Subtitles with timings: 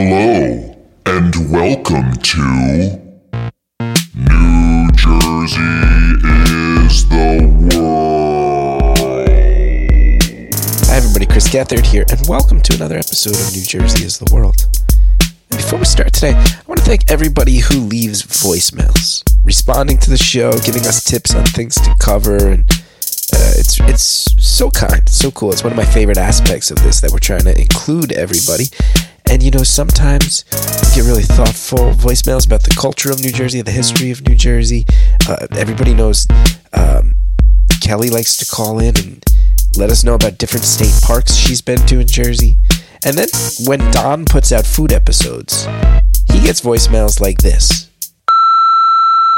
[0.00, 0.76] Hello,
[1.06, 2.40] and welcome to
[4.14, 5.58] New Jersey
[6.86, 7.42] is the
[7.74, 8.96] World.
[10.86, 11.26] Hi, everybody.
[11.26, 14.68] Chris Gethard here, and welcome to another episode of New Jersey is the World.
[15.50, 20.10] And before we start today, I want to thank everybody who leaves voicemails, responding to
[20.10, 22.70] the show, giving us tips on things to cover, and
[23.34, 25.50] uh, it's it's so kind, so cool.
[25.50, 28.66] It's one of my favorite aspects of this that we're trying to include everybody.
[29.30, 33.58] And you know, sometimes we get really thoughtful voicemails about the culture of New Jersey,
[33.58, 34.86] and the history of New Jersey.
[35.28, 36.26] Uh, everybody knows
[36.72, 37.12] um,
[37.82, 39.22] Kelly likes to call in and
[39.76, 42.56] let us know about different state parks she's been to in Jersey.
[43.04, 43.28] And then
[43.66, 45.66] when Don puts out food episodes,
[46.32, 47.90] he gets voicemails like this.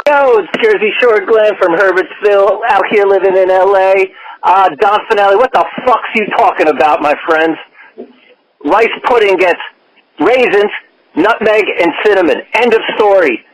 [0.06, 3.94] Yo, it's Jersey Shore Glenn from Herbertsville, out here living in LA.
[4.42, 7.56] Uh, Don Fanelli, what the fuck's you talking about, my friends?
[8.64, 9.60] Rice pudding gets
[10.20, 10.70] raisins,
[11.16, 12.42] nutmeg, and cinnamon.
[12.54, 13.44] End of story.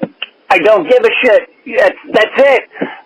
[0.50, 1.48] I don't give a shit.
[1.78, 2.62] That's, that's it.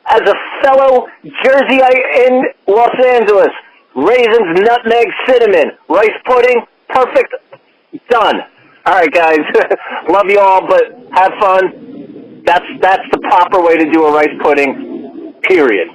[0.06, 1.06] As a fellow
[1.44, 3.50] Jerseyite in Los Angeles,
[3.94, 7.34] raisins, nutmeg, cinnamon, rice pudding, perfect.
[8.08, 8.41] Done.
[8.86, 9.39] All right, guys.
[10.08, 12.42] Love you all, but have fun.
[12.45, 15.34] That's that's the proper way to do a rice pudding.
[15.42, 15.89] Period.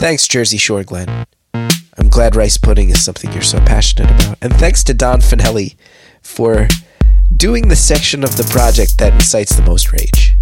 [0.00, 1.26] Thanks, Jersey Shore Glenn.
[1.54, 4.38] I'm glad rice pudding is something you're so passionate about.
[4.42, 5.76] And thanks to Don Fanelli
[6.24, 6.66] for
[7.36, 10.36] doing the section of the project that incites the most rage.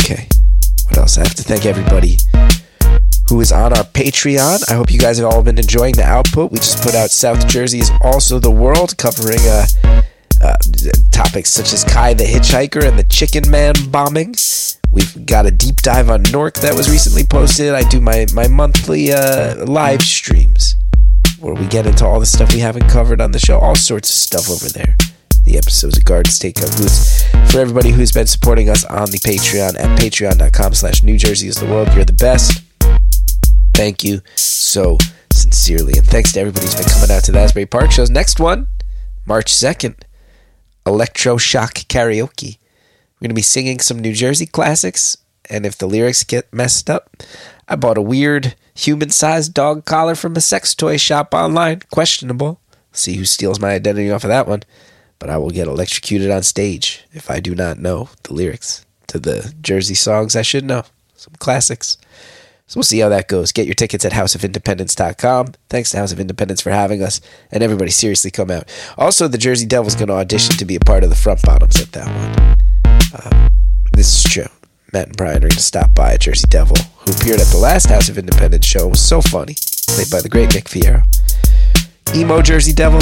[0.00, 0.28] Okay,
[0.86, 1.18] what else?
[1.18, 2.16] I have to thank everybody
[3.28, 4.70] who is on our Patreon.
[4.70, 6.52] I hope you guys have all been enjoying the output.
[6.52, 9.66] We just put out South Jersey is also the world, covering uh,
[10.42, 10.56] uh,
[11.10, 14.34] topics such as Kai the Hitchhiker and the Chicken Man bombing.
[14.92, 17.74] We've got a deep dive on Nork that was recently posted.
[17.74, 20.76] I do my, my monthly uh, live streams
[21.44, 24.08] where we get into all the stuff we haven't covered on the show, all sorts
[24.08, 24.96] of stuff over there.
[25.44, 27.22] The episodes of Garden State Cut Boots.
[27.52, 31.56] For everybody who's been supporting us on the Patreon at patreon.com slash New Jersey is
[31.56, 32.62] the world, you're the best.
[33.74, 34.96] Thank you so
[35.30, 35.98] sincerely.
[35.98, 38.08] And thanks to everybody who's been coming out to the Asbury Park shows.
[38.08, 38.66] Next one,
[39.26, 39.96] March 2nd,
[40.86, 42.56] Electroshock Karaoke.
[42.56, 45.18] We're going to be singing some New Jersey classics.
[45.50, 47.14] And if the lyrics get messed up,
[47.68, 51.82] I bought a weird human sized dog collar from a sex toy shop online.
[51.90, 52.60] Questionable.
[52.92, 54.62] See who steals my identity off of that one.
[55.18, 59.18] But I will get electrocuted on stage if I do not know the lyrics to
[59.18, 60.84] the Jersey songs I should know.
[61.14, 61.96] Some classics.
[62.66, 63.52] So we'll see how that goes.
[63.52, 65.54] Get your tickets at houseofindependence.com.
[65.68, 67.20] Thanks to House of Independence for having us.
[67.52, 68.72] And everybody, seriously come out.
[68.96, 71.80] Also, the Jersey Devil's going to audition to be a part of the front bottoms
[71.80, 72.56] at that one.
[73.14, 73.48] Uh,
[73.92, 74.46] this is true.
[74.94, 77.86] Matt and Brian are going to stop by Jersey Devil, who appeared at the last
[77.86, 78.86] House of Independence show.
[78.86, 79.56] It was so funny.
[79.88, 81.02] Played by the great Nick Fierro.
[82.14, 83.00] Emo Jersey Devil.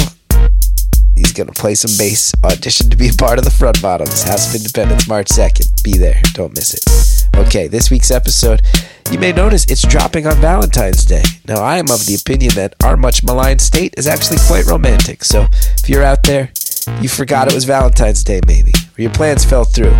[1.15, 4.23] He's going to play some bass, audition to be a part of the front bottoms.
[4.23, 5.83] House of Independence, March 2nd.
[5.83, 6.19] Be there.
[6.33, 7.37] Don't miss it.
[7.37, 8.63] Okay, this week's episode,
[9.11, 11.21] you may notice it's dropping on Valentine's Day.
[11.47, 15.23] Now, I am of the opinion that our much maligned state is actually quite romantic.
[15.23, 15.45] So,
[15.77, 16.51] if you're out there,
[17.01, 19.95] you forgot it was Valentine's Day, maybe, or your plans fell through.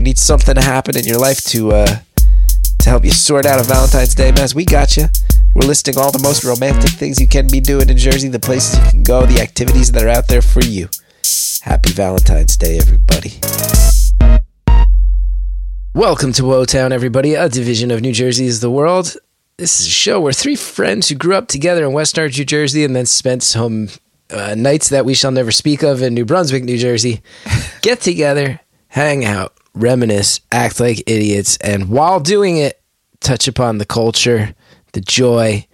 [0.00, 1.98] You need something to happen in your life to uh,
[2.78, 4.54] to help you sort out a Valentine's Day mess.
[4.54, 5.04] We got you.
[5.54, 8.82] We're listing all the most romantic things you can be doing in Jersey, the places
[8.82, 10.88] you can go, the activities that are out there for you.
[11.60, 13.40] Happy Valentine's Day, everybody.
[15.94, 19.18] Welcome to Woe Town, everybody, a division of New Jersey is the world.
[19.58, 22.84] This is a show where three friends who grew up together in West New Jersey,
[22.84, 23.90] and then spent some
[24.30, 27.20] uh, nights that we shall never speak of in New Brunswick, New Jersey,
[27.82, 32.80] get together, hang out, reminisce, act like idiots, and while doing it,
[33.20, 34.54] touch upon the culture,
[34.92, 35.66] the joy,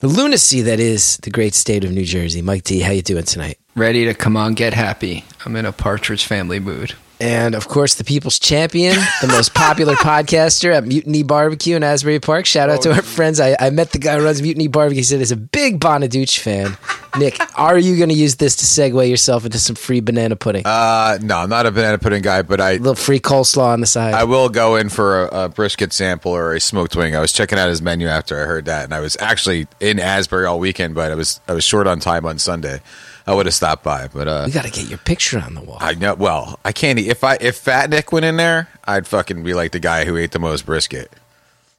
[0.00, 2.42] the lunacy that is the great state of New Jersey.
[2.42, 3.58] Mike D, how you doing tonight?
[3.74, 5.24] Ready to come on, get happy.
[5.44, 6.94] I'm in a Partridge Family mood.
[7.20, 12.20] And of course, the people's champion, the most popular podcaster at Mutiny Barbecue in Asbury
[12.20, 12.46] Park.
[12.46, 13.40] Shout out to our friends.
[13.40, 14.98] I, I met the guy who runs Mutiny Barbecue.
[14.98, 16.76] He said he's a big Bonaduce fan.
[17.18, 20.64] Nick, are you going to use this to segue yourself into some free banana pudding?
[20.64, 23.80] Uh, no, I'm not a banana pudding guy, but I a little free coleslaw on
[23.80, 24.14] the side.
[24.14, 27.16] I will go in for a, a brisket sample or a smoked wing.
[27.16, 29.98] I was checking out his menu after I heard that, and I was actually in
[29.98, 32.80] Asbury all weekend, but I was I was short on time on Sunday.
[33.28, 35.60] I would have stopped by, but uh, we got to get your picture on the
[35.60, 35.76] wall.
[35.80, 36.14] I know.
[36.14, 36.98] Well, I can't.
[36.98, 40.04] eat- If I if Fat Nick went in there, I'd fucking be like the guy
[40.06, 41.12] who ate the most brisket.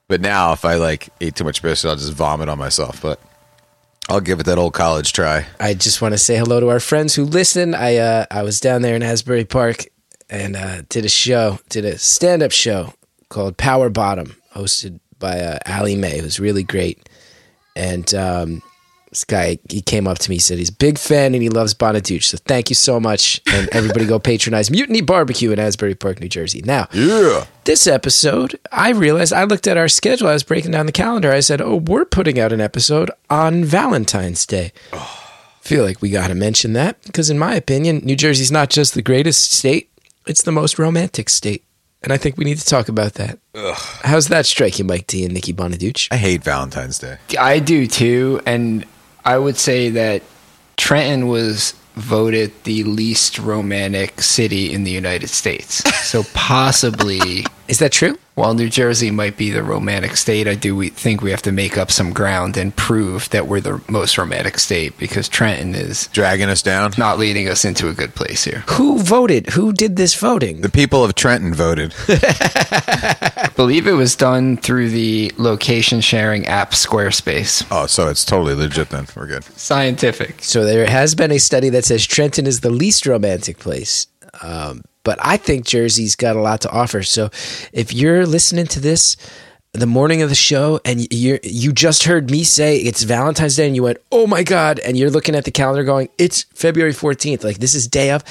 [0.08, 3.02] But now, if I like ate too much brisket, I'll just vomit on myself.
[3.02, 3.20] But
[4.10, 5.48] I'll give it that old college try.
[5.60, 7.74] I just want to say hello to our friends who listen.
[7.74, 9.86] I uh, I was down there in Asbury Park
[10.30, 12.94] and uh, did a show, did a stand up show
[13.30, 17.10] called Power Bottom, hosted by uh, Allie Mae, who's really great.
[17.76, 18.62] And um,
[19.10, 21.50] This guy, he came up to me, he said he's a big fan and he
[21.50, 22.26] loves Bonaduce.
[22.26, 23.42] So thank you so much.
[23.52, 26.62] And everybody go patronize Mutiny Barbecue in Asbury Park, New Jersey.
[26.64, 27.46] Now, Yeah.
[27.64, 30.28] this episode, I realized I looked at our schedule.
[30.28, 31.32] I was breaking down the calendar.
[31.32, 34.74] I said, "Oh, we're putting out an episode on Valentine's Day."
[35.62, 38.94] Feel like we got to mention that because, in my opinion, New Jersey's not just
[38.94, 39.90] the greatest state;
[40.28, 41.64] it's the most romantic state,
[42.02, 43.38] and I think we need to talk about that.
[43.56, 43.76] Ugh.
[44.04, 46.08] How's that strike you, Mike D and Nikki Bonaduce?
[46.12, 47.18] I hate Valentine's Day.
[47.40, 48.86] I do too, and
[49.26, 50.24] I would say that
[50.78, 55.84] Trenton was voted the least romantic city in the United States.
[56.08, 58.18] So possibly, Is that true?
[58.40, 61.52] while New Jersey might be the romantic state, I do we think we have to
[61.52, 66.08] make up some ground and prove that we're the most romantic state because Trenton is
[66.14, 66.94] Dragging us down.
[66.98, 68.64] not leading us into a good place here.
[68.70, 69.48] Who voted?
[69.50, 70.62] Who did this voting?
[70.62, 71.94] The people of Trenton voted.
[72.08, 77.68] I believe it was done through the location sharing app Squarespace.
[77.70, 79.06] Oh, so it's totally legit then.
[79.18, 79.44] We're good.
[79.44, 80.42] Scientific.
[80.44, 84.08] So there has been a study that says Trenton is the least romantic place.
[84.42, 87.04] Um, but I think Jersey's got a lot to offer.
[87.04, 87.30] So
[87.74, 89.16] if you're listening to this
[89.74, 93.68] the morning of the show and you you just heard me say it's Valentine's Day
[93.68, 96.94] and you went, "Oh my god," and you're looking at the calendar going, "It's February
[96.94, 98.24] 14th." Like this is day of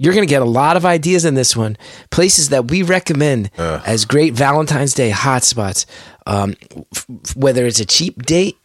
[0.00, 1.76] you're going to get a lot of ideas in this one.
[2.10, 3.50] Places that we recommend
[3.84, 5.86] as great Valentine's Day hotspots.
[6.24, 6.54] Um,
[6.94, 8.56] f- whether it's a cheap date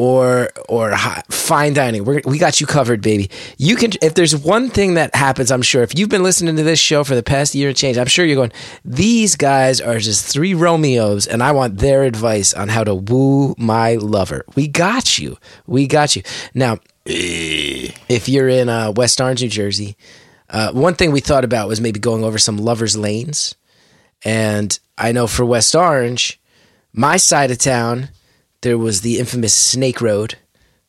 [0.00, 2.06] or or hi- fine dining.
[2.06, 3.28] We're, we got you covered, baby.
[3.58, 6.62] You can if there's one thing that happens, I'm sure if you've been listening to
[6.62, 8.52] this show for the past year and change, I'm sure you're going.
[8.82, 13.54] These guys are just three Romeos, and I want their advice on how to woo
[13.58, 14.46] my lover.
[14.56, 15.36] We got you.
[15.66, 16.22] We got you.
[16.54, 19.98] Now, if you're in uh, West Orange, New Jersey,
[20.48, 23.54] uh, one thing we thought about was maybe going over some lovers lanes.
[24.24, 26.40] And I know for West Orange,
[26.94, 28.08] my side of town,
[28.62, 30.36] there was the infamous Snake Road.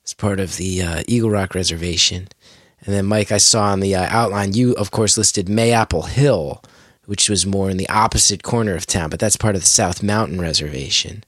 [0.04, 2.28] It's part of the uh, Eagle Rock Reservation.
[2.84, 6.64] And then, Mike, I saw on the uh, outline, you, of course, listed Mayapple Hill,
[7.06, 10.02] which was more in the opposite corner of town, but that's part of the South
[10.02, 11.24] Mountain Reservation.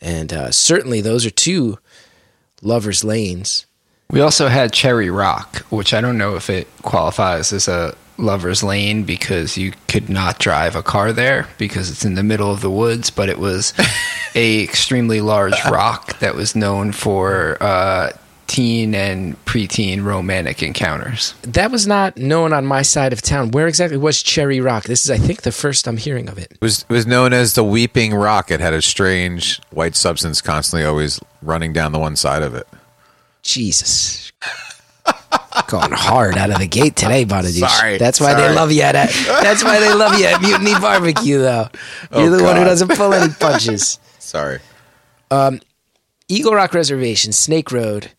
[0.00, 1.78] And uh, certainly those are two
[2.62, 3.66] lovers' lanes.
[4.10, 8.62] We also had Cherry Rock, which I don't know if it qualifies as a lover's
[8.62, 12.60] lane because you could not drive a car there because it's in the middle of
[12.60, 13.72] the woods, but it was
[14.34, 18.10] a extremely large rock that was known for uh,
[18.48, 21.34] teen and preteen romantic encounters.
[21.42, 23.52] That was not known on my side of town.
[23.52, 24.84] Where exactly was Cherry Rock?
[24.84, 26.52] This is, I think, the first I'm hearing of it.
[26.52, 28.50] It was it was known as the Weeping Rock.
[28.50, 32.66] It had a strange white substance constantly always running down the one side of it.
[33.42, 34.27] Jesus.
[35.66, 37.68] Going hard out of the gate today, Bonaduce.
[37.68, 41.38] Sorry, That's why they love you at That's why they love you at Mutiny Barbecue,
[41.38, 41.68] though.
[42.12, 43.98] You're Oh, the one who doesn't pull any punches.
[44.18, 44.60] Sorry.
[45.30, 45.60] Um,
[46.28, 48.12] Eagle Rock Reservation, Snake Road.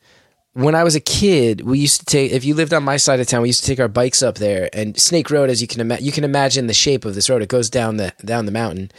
[0.53, 2.31] When I was a kid, we used to take.
[2.31, 4.35] If you lived on my side of town, we used to take our bikes up
[4.35, 4.69] there.
[4.73, 7.41] And Snake Road, as you can imagine, you can imagine the shape of this road.
[7.41, 8.91] It goes down the down the mountain.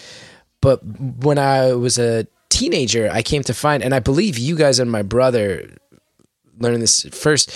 [0.61, 4.79] But when I was a teenager, I came to find, and I believe you guys
[4.79, 5.77] and my brother
[6.61, 7.53] learned this first.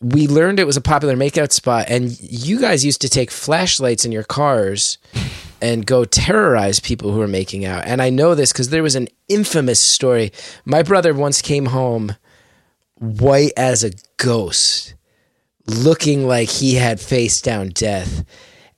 [0.00, 4.06] We learned it was a popular makeout spot, and you guys used to take flashlights
[4.06, 4.96] in your cars
[5.60, 7.84] and go terrorize people who were making out.
[7.84, 10.32] And I know this because there was an infamous story.
[10.64, 12.16] My brother once came home
[12.94, 14.94] white as a ghost,
[15.66, 18.24] looking like he had faced down death.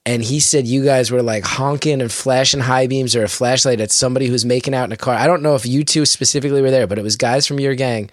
[0.04, 3.80] And he said you guys were like honking and flashing high beams or a flashlight
[3.80, 5.14] at somebody who's making out in a car.
[5.14, 7.76] I don't know if you two specifically were there, but it was guys from your
[7.76, 8.10] gang.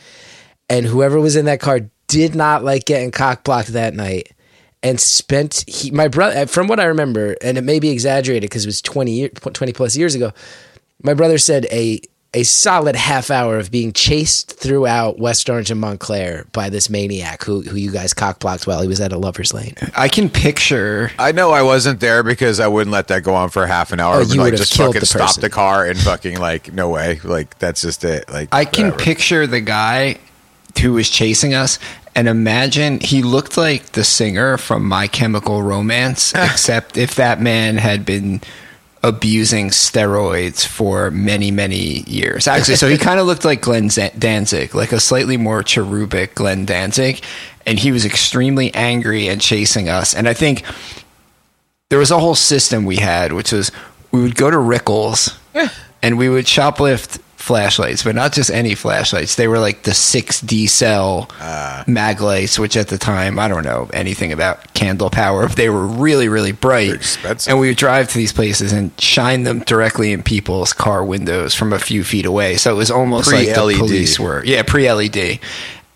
[0.69, 4.31] And whoever was in that car did not like getting cock blocked that night
[4.83, 8.49] and spent he my brother uh, from what I remember, and it may be exaggerated
[8.49, 10.31] because it was 20 year, 20 plus years ago.
[11.03, 12.01] My brother said a
[12.35, 17.43] a solid half hour of being chased throughout West Orange and Montclair by this maniac
[17.43, 19.73] who who you guys cockblocked while he was at a lover's lane.
[19.97, 23.49] I can picture I know I wasn't there because I wouldn't let that go on
[23.49, 24.13] for half an hour.
[24.13, 26.39] Oh, I would, you like would've just killed fucking the stop the car and fucking
[26.39, 27.19] like no way.
[27.23, 28.29] Like that's just it.
[28.29, 30.17] Like I can picture the guy
[30.81, 31.79] who was chasing us
[32.15, 36.51] and imagine he looked like the singer from My Chemical Romance, ah.
[36.51, 38.41] except if that man had been
[39.03, 42.47] abusing steroids for many, many years.
[42.47, 46.65] Actually, so he kind of looked like Glenn Danzig, like a slightly more cherubic Glenn
[46.65, 47.23] Danzig.
[47.65, 50.13] And he was extremely angry and chasing us.
[50.15, 50.63] And I think
[51.89, 53.71] there was a whole system we had, which was
[54.11, 55.69] we would go to Rickel's eh.
[56.01, 59.35] and we would shoplift flashlights, but not just any flashlights.
[59.35, 61.83] They were like the 6D cell ah.
[61.87, 65.47] Maglites, which at the time, I don't know anything about candle power.
[65.47, 66.93] They were really, really bright.
[66.93, 67.49] expensive.
[67.49, 71.55] And we would drive to these places and shine them directly in people's car windows
[71.55, 72.57] from a few feet away.
[72.57, 73.77] So it was almost like the Pre-LED.
[73.77, 74.43] police were.
[74.45, 75.39] Yeah, pre LED.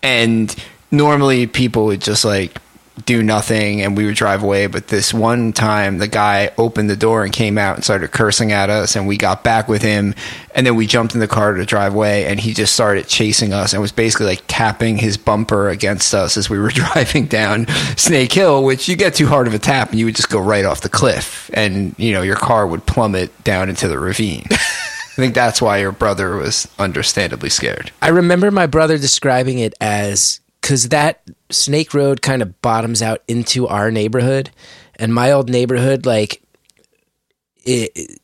[0.02, 0.54] and
[0.90, 2.58] normally people would just like
[3.04, 4.66] do nothing and we would drive away.
[4.66, 8.52] But this one time the guy opened the door and came out and started cursing
[8.52, 10.14] at us and we got back with him.
[10.54, 13.52] And then we jumped in the car to drive away and he just started chasing
[13.52, 17.66] us and was basically like tapping his bumper against us as we were driving down
[17.96, 20.40] Snake Hill which you get too hard of a tap and you would just go
[20.40, 21.50] right off the cliff.
[21.54, 24.46] And you know your car would plummet down into the ravine.
[25.14, 27.92] I think that's why your brother was understandably scared.
[28.02, 33.22] I remember my brother describing it as because that Snake Road kind of bottoms out
[33.28, 34.50] into our neighborhood,
[34.96, 36.42] and my old neighborhood, like
[37.66, 38.18] it,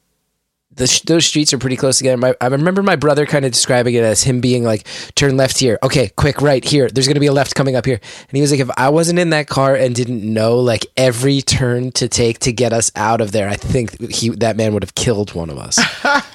[0.72, 2.16] the, those streets are pretty close together.
[2.16, 5.58] My, I remember my brother kind of describing it as him being like, "Turn left
[5.58, 6.88] here, okay, quick right here.
[6.88, 8.88] There's going to be a left coming up here." And he was like, "If I
[8.88, 12.90] wasn't in that car and didn't know like every turn to take to get us
[12.96, 15.78] out of there, I think he that man would have killed one of us."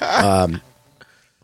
[0.00, 0.62] um,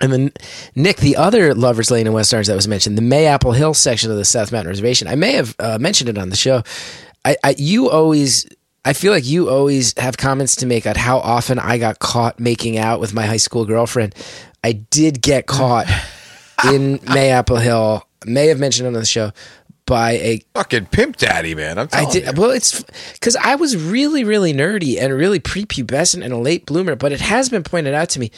[0.02, 0.32] and then
[0.74, 4.10] Nick, the other Lovers Lane in West Orange that was mentioned, the Mayapple Hill section
[4.10, 5.08] of the South Mountain Reservation.
[5.08, 6.62] I may have uh, mentioned it on the show.
[7.24, 8.46] I, I you always
[8.84, 12.40] I feel like you always have comments to make on how often I got caught
[12.40, 14.14] making out with my high school girlfriend.
[14.64, 15.86] I did get caught
[16.64, 18.06] in Mayapple Hill.
[18.26, 19.32] May have mentioned it on the show
[19.86, 21.78] by a Fucking pimp daddy, man.
[21.78, 22.32] I'm I did you.
[22.40, 22.50] well.
[22.50, 22.82] It's
[23.12, 26.96] because I was really, really nerdy and really prepubescent and a late bloomer.
[26.96, 28.30] But it has been pointed out to me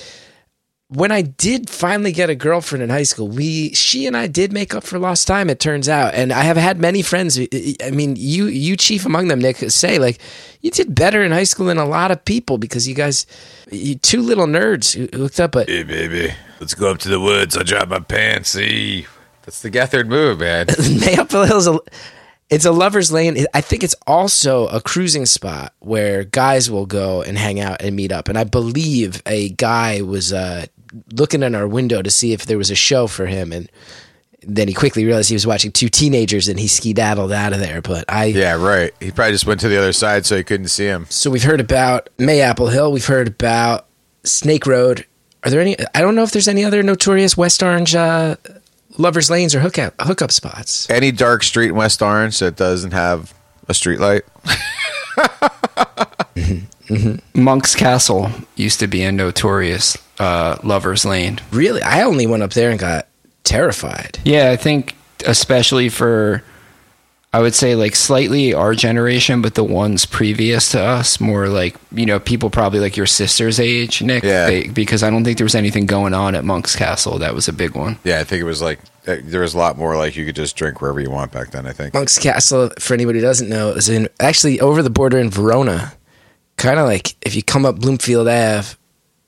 [0.89, 3.29] when I did finally get a girlfriend in high school.
[3.29, 5.49] We, she and I, did make up for lost time.
[5.49, 7.39] It turns out, and I have had many friends.
[7.39, 10.21] I mean, you, you chief among them, Nick, say like
[10.61, 13.27] you did better in high school than a lot of people because you guys,
[13.71, 15.53] you two little nerds who hooked up.
[15.53, 17.57] But Hey, baby, let's go up to the woods.
[17.57, 18.51] I'll drop my pants.
[18.51, 19.07] See,
[19.43, 20.67] that's the Gethard move, man.
[20.69, 21.79] Mayapple Hill's a
[22.51, 23.47] it's a lover's lane.
[23.55, 27.97] I think it's also a cruising spot where guys will go and hang out and
[27.97, 28.29] meet up.
[28.29, 30.67] And I believe a guy was uh,
[31.13, 33.71] looking in our window to see if there was a show for him, and
[34.43, 37.81] then he quickly realized he was watching two teenagers, and he skedaddled out of there.
[37.83, 38.93] But I yeah, right.
[39.01, 41.07] He probably just went to the other side so he couldn't see him.
[41.09, 42.93] so we've heard about Mayapple Hill.
[42.93, 43.87] We've heard about
[44.25, 45.07] Snake Road.
[45.43, 45.77] Are there any?
[45.95, 48.37] I don't know if there's any other notorious West Orange uh,
[48.99, 50.89] lovers lanes or hookup hookup spots.
[50.91, 53.35] Any dark street in West Orange that doesn't have
[53.69, 54.23] a street light.
[57.35, 61.41] Monk's Castle used to be a notorious uh, lover's lane.
[61.51, 63.07] Really, I only went up there and got
[63.45, 64.19] terrified.
[64.25, 64.95] Yeah, I think
[65.27, 66.43] especially for
[67.35, 71.75] I would say like slightly our generation, but the ones previous to us, more like
[71.91, 74.23] you know people probably like your sister's age, Nick.
[74.23, 74.47] Yeah.
[74.47, 77.19] They, because I don't think there was anything going on at Monk's Castle.
[77.19, 77.99] That was a big one.
[78.05, 78.79] Yeah, I think it was like
[79.09, 81.51] uh, there was a lot more like you could just drink wherever you want back
[81.51, 81.67] then.
[81.67, 81.93] I think.
[81.93, 85.95] Monk's Castle, for anybody who doesn't know, is in actually over the border in Verona.
[86.57, 88.77] Kind of like if you come up Bloomfield Ave,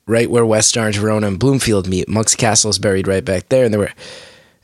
[0.06, 2.08] right where West Orange, Verona, and Bloomfield meet.
[2.08, 3.92] Monk's Castle is buried right back there, and there were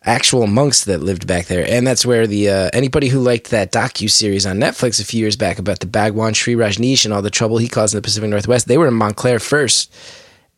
[0.04, 3.72] actual monks that lived back there, and that's where the uh, anybody who liked that
[3.72, 7.22] docu series on Netflix a few years back about the Bhagwan Sri Rajneesh and all
[7.22, 9.94] the trouble he caused in the Pacific Northwest, they were in Montclair first.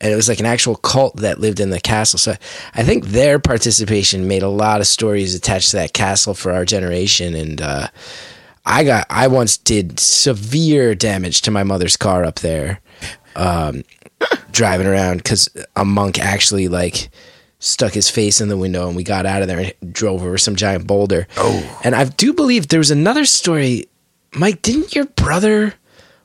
[0.01, 2.19] And it was like an actual cult that lived in the castle.
[2.19, 2.35] So
[2.75, 6.65] I think their participation made a lot of stories attached to that castle for our
[6.65, 7.35] generation.
[7.35, 7.89] And uh,
[8.67, 12.81] I got I once did severe damage to my mother's car up there,
[13.37, 13.85] um,
[14.51, 17.11] driving around because a monk actually like
[17.59, 20.39] stuck his face in the window and we got out of there and drove over
[20.39, 21.27] some giant boulder.
[21.37, 23.89] Oh, and I do believe there was another story.
[24.35, 25.75] Mike, didn't your brother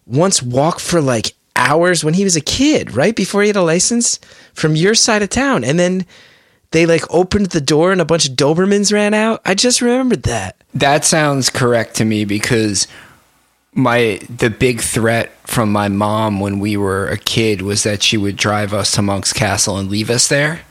[0.05, 3.61] once walk for like hours when he was a kid, right before he had a
[3.61, 4.19] license
[4.53, 6.05] from your side of town, and then?
[6.71, 9.41] They like opened the door and a bunch of Dobermans ran out.
[9.43, 10.55] I just remembered that.
[10.75, 12.87] That sounds correct to me because
[13.79, 18.17] my the big threat from my mom when we were a kid was that she
[18.17, 20.61] would drive us to Monk's Castle and leave us there.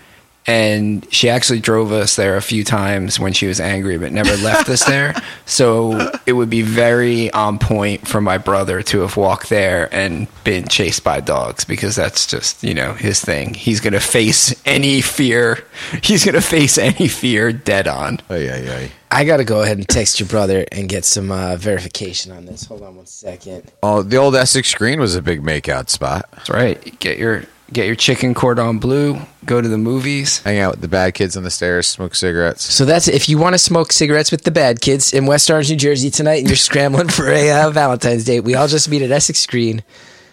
[0.48, 4.34] And she actually drove us there a few times when she was angry, but never
[4.38, 5.14] left us there.
[5.44, 10.26] So it would be very on point for my brother to have walked there and
[10.44, 13.52] been chased by dogs because that's just, you know, his thing.
[13.52, 15.64] He's going to face any fear.
[16.02, 18.20] He's going to face any fear dead on.
[18.30, 18.90] Ay, ay, ay.
[19.10, 22.46] I got to go ahead and text your brother and get some uh, verification on
[22.46, 22.64] this.
[22.64, 23.70] Hold on one second.
[23.82, 26.26] Oh, the old Essex Green was a big makeout spot.
[26.32, 26.98] That's right.
[27.00, 29.18] Get your get your chicken cordon bleu.
[29.48, 30.40] Go to the movies.
[30.40, 32.62] Hang out with the bad kids on the stairs, smoke cigarettes.
[32.62, 35.70] So that's if you want to smoke cigarettes with the bad kids in West Orange,
[35.70, 38.40] New Jersey tonight, and you're scrambling for a uh, Valentine's Day.
[38.40, 39.82] We all just meet at Essex Green.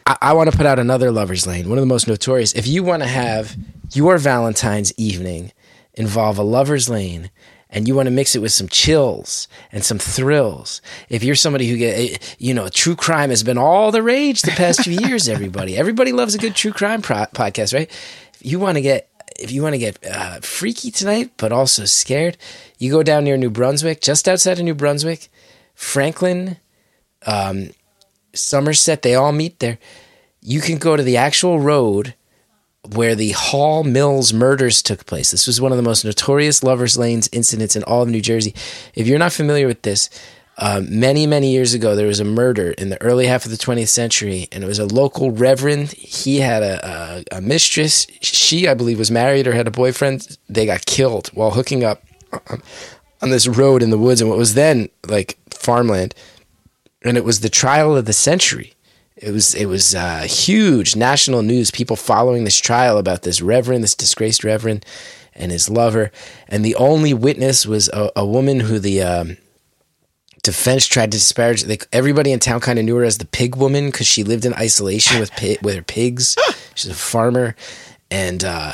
[0.05, 2.51] I, I want to put out another lovers lane, one of the most notorious.
[2.53, 3.55] If you want to have
[3.93, 5.53] your Valentine's evening
[5.93, 7.31] involve a lovers lane.
[7.67, 10.81] And you want to mix it with some chills and some thrills.
[11.09, 14.51] If you're somebody who get, you know, true crime has been all the rage the
[14.51, 15.27] past few years.
[15.27, 17.91] Everybody, everybody loves a good true crime pro- podcast, right?
[18.45, 22.37] You want to get if you want to get uh, freaky tonight, but also scared,
[22.77, 25.29] you go down near New Brunswick, just outside of New Brunswick,
[25.73, 26.57] Franklin,
[27.25, 27.71] um,
[28.33, 29.77] Somerset, they all meet there.
[30.41, 32.13] You can go to the actual road
[32.93, 35.31] where the Hall Mills murders took place.
[35.31, 38.53] This was one of the most notorious lovers' lanes incidents in all of New Jersey.
[38.93, 40.09] If you're not familiar with this,
[40.57, 43.57] um, many, many years ago, there was a murder in the early half of the
[43.57, 45.91] 20th century, and it was a local reverend.
[45.91, 48.07] He had a, a, a mistress.
[48.21, 50.37] She, I believe, was married or had a boyfriend.
[50.47, 52.03] They got killed while hooking up
[53.21, 56.15] on this road in the woods and what was then like farmland.
[57.03, 58.73] And it was the trial of the century.
[59.17, 61.71] It was it was uh, huge national news.
[61.71, 64.85] People following this trial about this reverend, this disgraced reverend,
[65.33, 66.11] and his lover.
[66.47, 69.37] And the only witness was a, a woman who the um,
[70.45, 71.63] defense tried to disparage.
[71.63, 74.45] They, everybody in town kind of knew her as the pig woman because she lived
[74.45, 76.35] in isolation with pi- with her pigs.
[76.75, 77.55] She's a farmer,
[78.11, 78.73] and uh,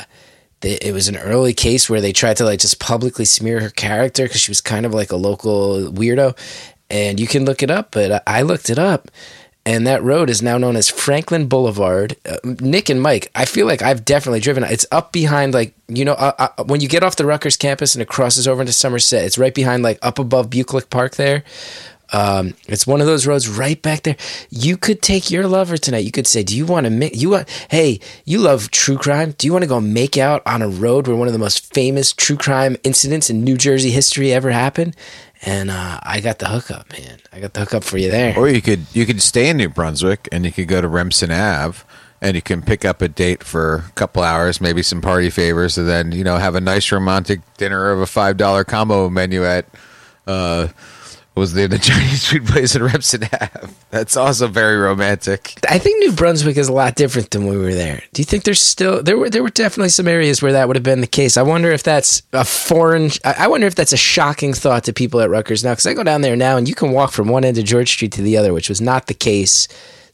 [0.60, 3.70] they, it was an early case where they tried to like just publicly smear her
[3.70, 6.36] character because she was kind of like a local weirdo.
[6.90, 9.10] And you can look it up, but I looked it up
[9.64, 12.16] and that road is now known as Franklin Boulevard.
[12.28, 14.64] Uh, Nick and Mike, I feel like I've definitely driven.
[14.64, 17.94] It's up behind, like you know, uh, uh, when you get off the Rutgers campus
[17.94, 19.24] and it crosses over into Somerset.
[19.24, 21.14] It's right behind, like up above Buccleuch Park.
[21.14, 21.44] There,
[22.12, 24.16] um, it's one of those roads right back there.
[24.50, 26.04] You could take your lover tonight.
[26.04, 27.48] You could say, "Do you want to make you want?
[27.70, 29.34] Hey, you love true crime.
[29.38, 31.72] Do you want to go make out on a road where one of the most
[31.72, 34.96] famous true crime incidents in New Jersey history ever happened?"
[35.44, 37.18] And uh, I got the hookup, man.
[37.32, 38.38] I got the hookup for you there.
[38.38, 41.32] Or you could you could stay in New Brunswick and you could go to Remsen
[41.32, 41.82] Ave
[42.20, 45.76] and you can pick up a date for a couple hours, maybe some party favors,
[45.76, 49.44] and then you know have a nice romantic dinner of a five dollar combo menu
[49.44, 49.66] at
[50.28, 50.68] uh,
[51.34, 53.72] was the, the Chinese food place in Remsen Ave.
[53.90, 55.54] That's also very romantic.
[55.68, 58.02] I think New Brunswick is a lot different than when we were there.
[58.12, 60.76] Do you think there's still there were there were definitely some areas where that would
[60.76, 61.36] have been the case?
[61.36, 63.10] I wonder if that's a foreign.
[63.24, 65.94] I I wonder if that's a shocking thought to people at Rutgers now because I
[65.94, 68.22] go down there now and you can walk from one end of George Street to
[68.22, 69.68] the other, which was not the case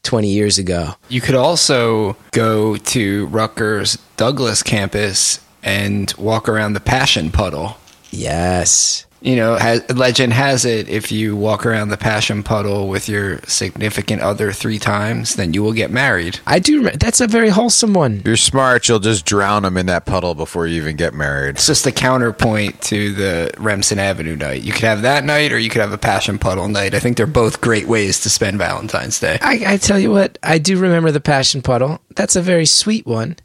[0.04, 0.94] twenty years ago.
[1.08, 7.76] You could also go to Rutgers Douglass campus and walk around the Passion Puddle.
[8.11, 9.04] Yes.
[9.20, 13.40] You know, has, legend has it if you walk around the Passion Puddle with your
[13.42, 16.38] significant other three times, then you will get married.
[16.46, 16.78] I do.
[16.78, 18.22] remember That's a very wholesome one.
[18.24, 21.57] You're smart, you'll just drown them in that puddle before you even get married.
[21.57, 24.62] It's just the counterpoint to the Remsen Avenue night.
[24.62, 26.94] You could have that night or you could have a Passion Puddle night.
[26.94, 29.38] I think they're both great ways to spend Valentine's Day.
[29.40, 32.00] I, I tell you what, I do remember the Passion Puddle.
[32.14, 33.37] That's a very sweet one.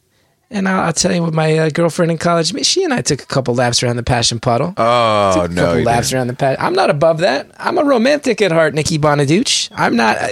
[0.54, 3.22] And I'll, I'll tell you what, my uh, girlfriend in college, she and I took
[3.22, 4.74] a couple laps around the Passion Puddle.
[4.78, 5.66] Oh Took a no!
[5.66, 6.18] couple laps didn't.
[6.20, 6.64] around the passion.
[6.64, 7.50] I'm not above that.
[7.58, 9.70] I'm a romantic at heart, Nikki Bonaduce.
[9.76, 10.18] I'm not.
[10.18, 10.28] uh,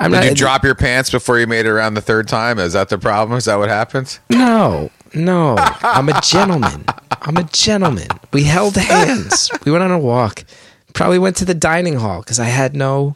[0.00, 0.24] I'm Did not.
[0.24, 2.58] you drop your pants before you made it around the third time?
[2.58, 3.38] Is that the problem?
[3.38, 4.18] Is that what happens?
[4.30, 5.54] No, no.
[5.58, 6.84] I'm a gentleman.
[7.22, 8.08] I'm a gentleman.
[8.32, 9.50] We held hands.
[9.64, 10.44] We went on a walk.
[10.92, 13.14] Probably went to the dining hall because I had no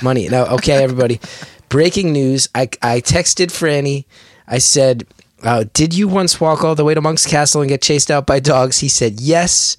[0.00, 0.28] money.
[0.28, 1.20] No, okay, everybody.
[1.68, 2.48] Breaking news.
[2.54, 4.04] I I texted Franny.
[4.48, 5.06] I said,
[5.42, 8.26] uh, "Did you once walk all the way to Monk's Castle and get chased out
[8.26, 9.76] by dogs?" He said, "Yes."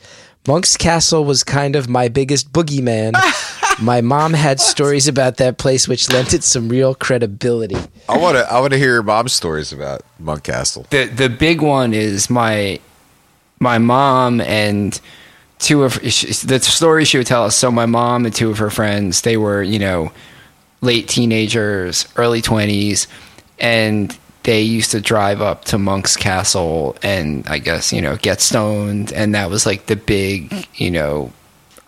[0.48, 3.14] Monk's Castle was kind of my biggest boogeyman.
[3.82, 7.76] my mom had stories about that place, which lent it some real credibility.
[8.08, 8.50] I want to.
[8.52, 10.86] I want to hear your mom's stories about Monk Castle.
[10.90, 12.80] the the big one is my
[13.60, 15.00] my mom and
[15.60, 17.56] two of the story she would tell us.
[17.56, 20.12] So my mom and two of her friends, they were you know
[20.82, 23.08] late teenagers, early twenties,
[23.60, 28.40] and they used to drive up to Monk's Castle and I guess you know get
[28.40, 31.34] stoned, and that was like the big you know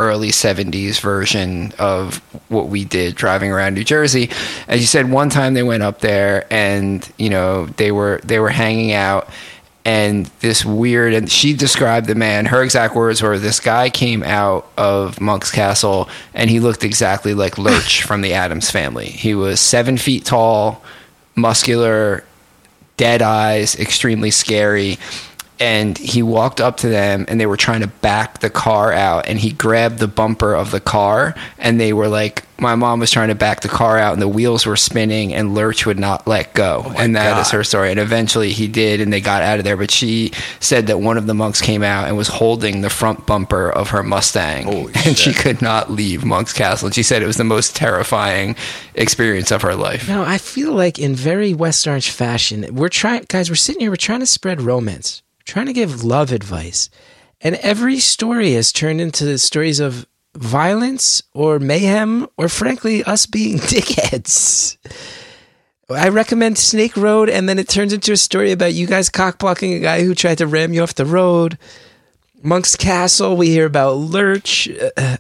[0.02, 2.17] early 70s version of
[2.50, 4.30] what we did driving around New Jersey.
[4.67, 8.39] As you said, one time they went up there and, you know, they were they
[8.39, 9.30] were hanging out.
[9.86, 14.24] And this weird and she described the man her exact words were this guy came
[14.24, 19.08] out of monk's castle and he looked exactly like lurch from the Addams family.
[19.08, 20.84] He was seven feet tall
[21.36, 22.24] muscular
[23.00, 24.98] dead eyes, extremely scary.
[25.60, 29.28] And he walked up to them and they were trying to back the car out.
[29.28, 33.10] And he grabbed the bumper of the car and they were like, my mom was
[33.12, 36.28] trying to back the car out and the wheels were spinning and Lurch would not
[36.28, 36.93] let go.
[36.98, 37.91] and that is her story.
[37.91, 39.78] And eventually he did and they got out of there.
[39.78, 43.26] But she said that one of the monks came out and was holding the front
[43.26, 44.63] bumper of her Mustang.
[44.63, 46.88] Holy and she could not leave Monk's Castle.
[46.88, 48.56] And she said it was the most terrifying
[48.95, 50.08] experience of her life.
[50.08, 53.89] No, I feel like in very West Orange fashion, we're trying, guys, we're sitting here,
[53.91, 56.90] we're trying to spread romance, we're trying to give love advice.
[57.42, 63.58] And every story has turned into stories of violence or mayhem or, frankly, us being
[63.58, 64.78] dickheads.
[65.90, 69.76] I recommend Snake Road, and then it turns into a story about you guys cockblocking
[69.76, 71.58] a guy who tried to ram you off the road.
[72.44, 74.70] Monk's Castle, we hear about Lurch.
[74.96, 75.18] Uh,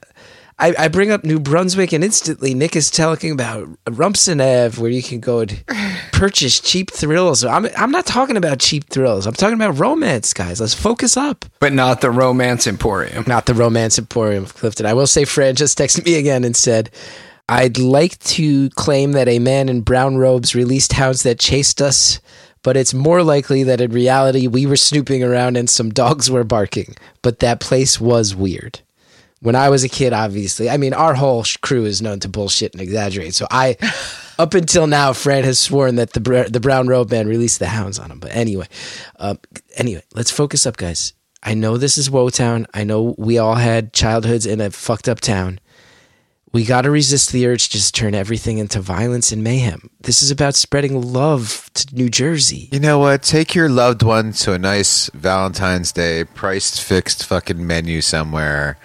[0.59, 4.91] I, I bring up New Brunswick, and instantly Nick is talking about Remsen Ave, where
[4.91, 5.63] you can go and
[6.11, 7.45] purchase cheap thrills.
[7.45, 9.25] I'm, I'm not talking about cheap thrills.
[9.25, 10.59] I'm talking about romance, guys.
[10.59, 11.45] Let's focus up.
[11.61, 13.23] But not the Romance Emporium.
[13.25, 14.85] Not the Romance Emporium of Clifton.
[14.85, 16.89] I will say, Fran just texted me again and said,
[17.47, 22.19] I'd like to claim that a man in brown robes released hounds that chased us,
[22.63, 26.43] but it's more likely that in reality we were snooping around and some dogs were
[26.43, 26.95] barking.
[27.21, 28.81] But that place was weird.
[29.41, 32.29] When I was a kid, obviously, I mean, our whole sh- crew is known to
[32.29, 33.33] bullshit and exaggerate.
[33.33, 33.77] So I,
[34.39, 37.67] up until now, Fran has sworn that the br- the brown robe man released the
[37.67, 38.19] hounds on him.
[38.19, 38.67] But anyway,
[39.17, 39.39] um,
[39.77, 41.13] anyway, let's focus up, guys.
[41.41, 42.65] I know this is Woetown.
[42.73, 45.59] I know we all had childhoods in a fucked up town.
[46.51, 49.91] We got to resist the urge to just turn everything into violence and mayhem.
[50.01, 52.69] This is about spreading love to New Jersey.
[52.71, 53.21] You know what?
[53.21, 58.79] Take your loved one to a nice Valentine's Day, priced fixed fucking menu somewhere.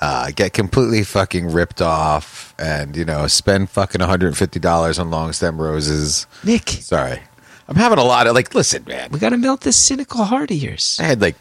[0.00, 4.60] Uh, get completely fucking ripped off, and you know, spend fucking one hundred and fifty
[4.60, 6.26] dollars on long stem roses.
[6.44, 7.20] Nick, Sorry,
[7.66, 8.54] I'm having a lot of like.
[8.54, 10.98] Listen, man, we got to melt this cynical heart of yours.
[11.00, 11.34] I had like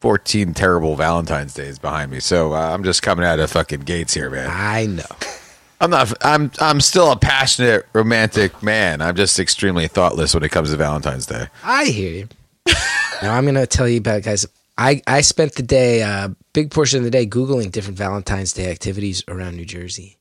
[0.00, 4.14] fourteen terrible Valentine's days behind me, so uh, I'm just coming out of fucking gates
[4.14, 4.48] here, man.
[4.50, 5.04] I know.
[5.80, 6.12] I'm not.
[6.24, 6.50] I'm.
[6.60, 9.02] I'm still a passionate, romantic man.
[9.02, 11.48] I'm just extremely thoughtless when it comes to Valentine's Day.
[11.62, 12.28] I hear you.
[13.22, 14.46] now I'm going to tell you about guys.
[14.78, 18.70] I I spent the day, uh, big portion of the day, googling different Valentine's Day
[18.70, 20.16] activities around New Jersey,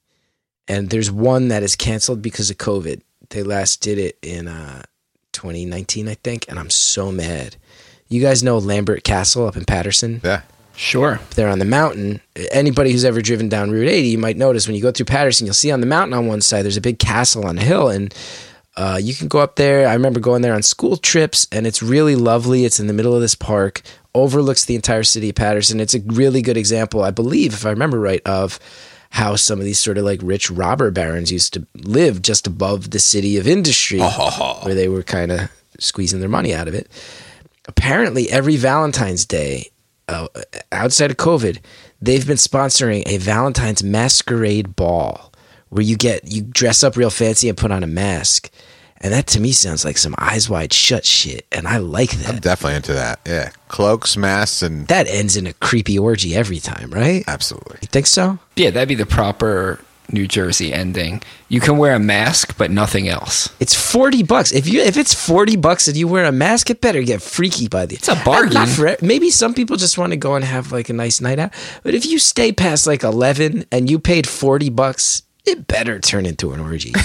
[0.67, 3.02] and there's one that is canceled because of COVID.
[3.30, 4.84] They last did it in uh,
[5.32, 7.56] 2019, I think, and I'm so mad.
[8.10, 10.19] You guys know Lambert Castle up in Paterson?
[10.26, 10.41] Yeah.
[10.76, 11.21] Sure.
[11.36, 12.19] They're on the mountain.
[12.52, 15.48] Anybody who's ever driven down Route 80, you might notice when you go through Paterson,
[15.48, 17.88] you'll see on the mountain on one side, there's a big castle on a hill.
[17.88, 18.13] And
[18.76, 19.88] uh, you can go up there.
[19.88, 22.65] I remember going there on school trips, and it's really lovely.
[22.65, 23.82] It's in the middle of this park,
[24.15, 25.80] overlooks the entire city of Paterson.
[25.80, 28.60] It's a really good example, I believe, if I remember right, of
[29.12, 32.91] how some of these sort of like rich robber barons used to live just above
[32.91, 33.99] the city of industry,
[34.63, 36.89] where they were kind of squeezing their money out of it.
[37.67, 39.69] Apparently, every Valentine's Day,
[40.08, 40.28] uh,
[40.71, 41.60] outside of COVID,
[42.01, 45.32] they've been sponsoring a Valentine's masquerade ball
[45.69, 48.49] where you get you dress up real fancy and put on a mask.
[49.06, 52.28] And that to me sounds like some eyes wide shut shit, and I like that.
[52.30, 53.20] I'm definitely into that.
[53.28, 53.52] Yeah.
[53.68, 57.24] Cloaks, masks, and That ends in a creepy orgy every time, right?
[57.28, 57.78] absolutely.
[57.84, 58.39] You think so?
[58.56, 61.22] Yeah, that'd be the proper New Jersey ending.
[61.50, 63.48] You can wear a mask, but nothing else.
[63.60, 64.52] It's forty bucks.
[64.52, 67.68] If you if it's forty bucks and you wear a mask, it better get freaky
[67.68, 67.96] by the.
[67.98, 68.65] It's a bargain.
[68.65, 71.54] For- maybe some people just want to go and have like a nice night out.
[71.84, 76.26] But if you stay past like eleven and you paid forty bucks, it better turn
[76.26, 76.91] into an orgy.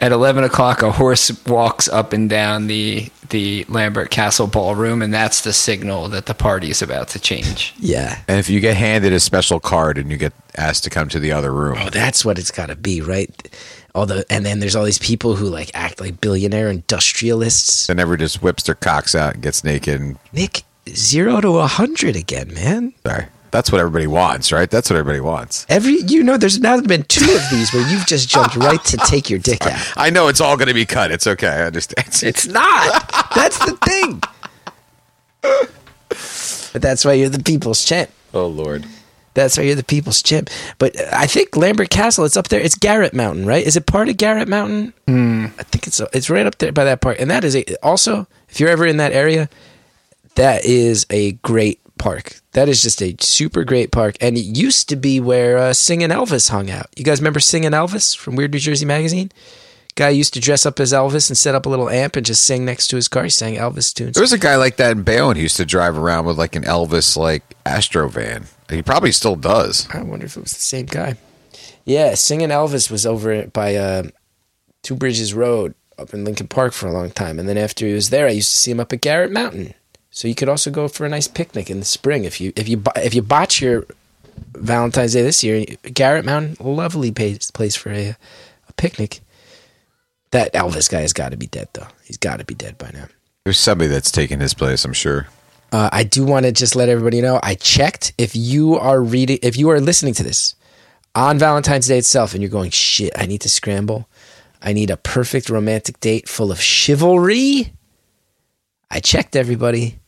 [0.00, 5.14] At eleven o'clock, a horse walks up and down the the Lambert Castle ballroom, and
[5.14, 7.72] that's the signal that the party is about to change.
[7.78, 8.20] yeah.
[8.28, 11.18] And if you get handed a special card and you get asked to come to
[11.18, 13.30] the other room, Oh, that's what it's got to be, right?
[13.94, 17.86] All the and then there's all these people who like act like billionaire industrialists.
[17.86, 20.00] then never just whips their cocks out and gets naked.
[20.00, 22.92] And, Nick, zero to a hundred again, man.
[23.06, 23.26] sorry.
[23.54, 24.68] That's what everybody wants, right?
[24.68, 25.64] That's what everybody wants.
[25.68, 28.96] Every you know, there's now been two of these where you've just jumped right to
[28.96, 29.80] take your dick out.
[29.96, 31.12] I know it's all going to be cut.
[31.12, 31.46] It's okay.
[31.46, 32.08] I understand.
[32.24, 33.08] It's not.
[33.32, 34.20] That's the thing.
[36.72, 38.10] But that's why you're the people's champ.
[38.32, 38.86] oh, Lord.
[39.34, 40.50] That's why you're the people's champ.
[40.78, 42.60] But I think Lambert Castle, it's up there.
[42.60, 43.64] It's Garrett Mountain, right?
[43.64, 44.92] Is it part of Garrett Mountain?
[45.06, 45.46] Hmm.
[45.60, 47.20] I think it's it's right up there by that part.
[47.20, 49.48] And that is a, also, if you're ever in that area,
[50.34, 52.40] that is a great park.
[52.52, 54.16] That is just a super great park.
[54.20, 56.86] And it used to be where uh, Singin' Elvis hung out.
[56.96, 59.32] You guys remember Singin' Elvis from Weird New Jersey Magazine?
[59.94, 62.44] Guy used to dress up as Elvis and set up a little amp and just
[62.44, 63.24] sing next to his car.
[63.24, 64.14] He sang Elvis tunes.
[64.14, 66.54] There was a guy like that in Bayonne who used to drive around with like
[66.56, 68.48] an Elvis like Astro van.
[68.68, 69.88] He probably still does.
[69.94, 71.16] I wonder if it was the same guy.
[71.86, 74.02] Yeah, singing Elvis was over by uh,
[74.82, 77.94] Two Bridges Road up in Lincoln Park for a long time, and then after he
[77.94, 79.72] was there, I used to see him up at Garrett Mountain.
[80.14, 82.68] So you could also go for a nice picnic in the spring if you if
[82.68, 83.84] you if you botch your
[84.54, 85.66] Valentine's Day this year.
[85.92, 88.10] Garrett Mountain, lovely place place for a,
[88.68, 89.22] a picnic.
[90.30, 91.88] That Elvis guy has got to be dead though.
[92.04, 93.06] He's got to be dead by now.
[93.44, 95.26] There's somebody that's taking his place, I'm sure.
[95.72, 97.40] Uh, I do want to just let everybody know.
[97.42, 98.12] I checked.
[98.16, 100.54] If you are reading, if you are listening to this
[101.16, 104.08] on Valentine's Day itself, and you're going, shit, I need to scramble.
[104.62, 107.72] I need a perfect romantic date full of chivalry.
[108.88, 109.98] I checked everybody,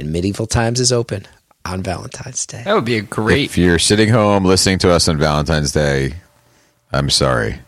[0.00, 1.26] and Medieval Times is open
[1.64, 2.62] on Valentine's Day.
[2.64, 3.44] That would be a great.
[3.50, 6.14] If you're sitting home listening to us on Valentine's Day,
[6.92, 7.60] I'm sorry.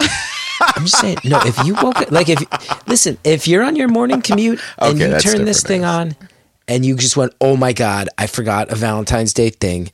[0.00, 1.40] I'm just saying, no.
[1.44, 2.42] If you woke up, like if
[2.88, 6.16] listen, if you're on your morning commute and Okay, you turn this thing I on,
[6.66, 9.90] and you just went, "Oh my god, I forgot a Valentine's Day thing."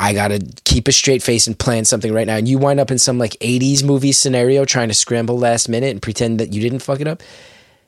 [0.00, 2.36] I gotta keep a straight face and plan something right now.
[2.36, 5.90] And you wind up in some like '80s movie scenario trying to scramble last minute
[5.90, 7.20] and pretend that you didn't fuck it up.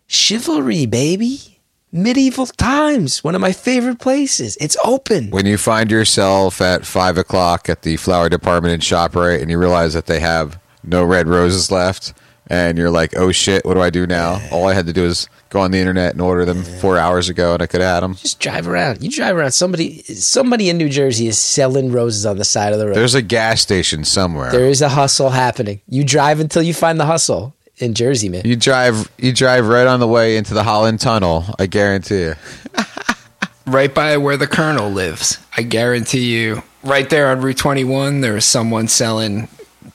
[0.08, 1.59] Chivalry, baby,
[1.92, 4.56] medieval times, one of my favorite places.
[4.60, 5.30] It's open.
[5.30, 9.58] When you find yourself at five o'clock at the flower department in Shoprite and you
[9.58, 12.14] realize that they have no red roses left,
[12.46, 15.04] and you're like, "Oh shit, what do I do now?" All I had to do
[15.04, 17.94] is go on the internet and order them four hours ago, and I could have
[17.94, 18.14] had them.
[18.16, 19.02] Just drive around.
[19.02, 19.52] You drive around.
[19.52, 22.96] Somebody, somebody in New Jersey is selling roses on the side of the road.
[22.96, 24.50] There's a gas station somewhere.
[24.50, 25.80] There is a hustle happening.
[25.88, 28.42] You drive until you find the hustle in Jersey, man.
[28.44, 31.44] you drive, you drive right on the way into the Holland Tunnel.
[31.58, 32.34] I guarantee you.
[33.66, 35.38] right by where the colonel lives.
[35.56, 39.48] I guarantee you, right there on Route 21, there's someone selling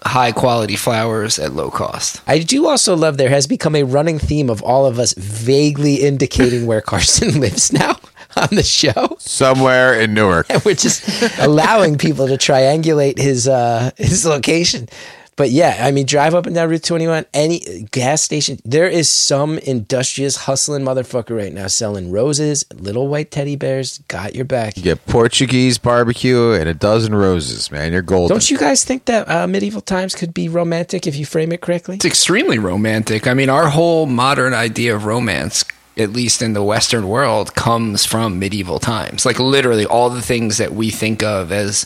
[0.04, 2.22] high quality flowers at low cost.
[2.28, 5.96] I do also love there has become a running theme of all of us vaguely
[5.96, 7.96] indicating where Carson lives now
[8.38, 9.16] on the show.
[9.20, 10.48] Somewhere in Newark.
[10.50, 14.90] And we're just allowing people to triangulate his uh his location.
[15.38, 18.58] But yeah, I mean, drive up and down Route 21, any gas station.
[18.64, 23.98] There is some industrious hustling motherfucker right now selling roses, little white teddy bears.
[24.08, 24.78] Got your back.
[24.78, 27.92] You get Portuguese barbecue and a dozen roses, man.
[27.92, 28.34] You're golden.
[28.34, 31.60] Don't you guys think that uh, medieval times could be romantic if you frame it
[31.60, 31.96] correctly?
[31.96, 33.28] It's extremely romantic.
[33.28, 35.66] I mean, our whole modern idea of romance,
[35.98, 39.26] at least in the Western world, comes from medieval times.
[39.26, 41.86] Like literally all the things that we think of as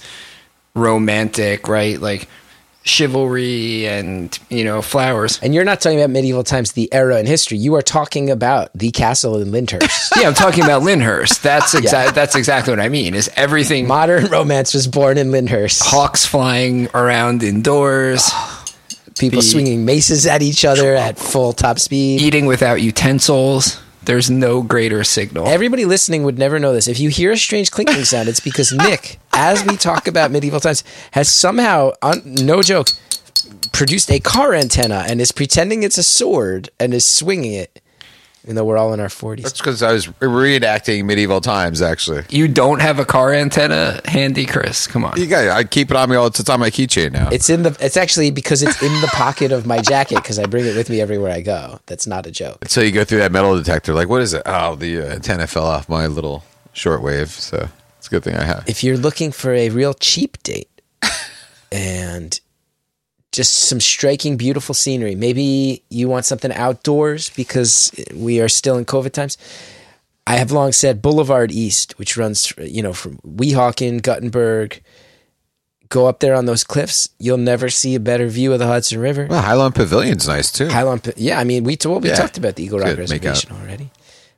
[0.75, 1.99] romantic, right?
[1.99, 2.29] Like
[2.83, 5.39] chivalry and, you know, flowers.
[5.41, 7.57] And you're not talking about medieval times, the era in history.
[7.57, 10.13] You are talking about the castle in Lyndhurst.
[10.19, 11.41] Yeah, I'm talking about Lyndhurst.
[11.43, 13.13] That's exactly that's exactly what I mean.
[13.15, 15.81] Is everything Modern romance was born in Lyndhurst.
[15.81, 18.29] hawks flying around indoors,
[19.19, 22.21] People the- swinging maces at each other at full top speed.
[22.21, 23.79] eating without utensils.
[24.03, 25.47] There's no greater signal.
[25.47, 26.87] Everybody listening would never know this.
[26.87, 30.59] If you hear a strange clinking sound, it's because Nick, as we talk about medieval
[30.59, 32.89] times, has somehow, un- no joke,
[33.71, 37.81] produced a car antenna and is pretending it's a sword and is swinging it.
[38.43, 39.43] Even though we're all in our 40s.
[39.43, 42.23] That's because I was reenacting medieval times, actually.
[42.29, 44.87] you don't have a car antenna handy, Chris.
[44.87, 45.19] Come on.
[45.19, 46.27] You got, I keep it on me all.
[46.27, 47.29] It's on my keychain now.
[47.31, 47.77] It's in the.
[47.81, 50.89] It's actually because it's in the pocket of my jacket because I bring it with
[50.89, 51.79] me everywhere I go.
[51.85, 52.59] That's not a joke.
[52.67, 53.93] so you go through that metal detector.
[53.93, 54.41] Like, what is it?
[54.45, 57.27] Oh, the uh, antenna fell off my little shortwave.
[57.27, 57.71] So it's
[58.09, 58.63] a good thing I have.
[58.67, 60.69] If you're looking for a real cheap date
[61.71, 62.39] and
[63.31, 68.85] just some striking, beautiful scenery, maybe you want something outdoors because we are still in
[68.85, 69.37] COVID times.
[70.25, 74.81] I have long said Boulevard East, which runs, you know, from Weehawken, Guttenberg.
[75.89, 77.09] Go up there on those cliffs.
[77.17, 79.25] You'll never see a better view of the Hudson River.
[79.27, 80.67] Well, Highlawn Pavilion's nice too.
[80.69, 82.15] Highlawn, yeah, I mean, we told we Yeah.
[82.15, 82.99] talked about the Eagle Rock Good.
[82.99, 83.89] Reservation already,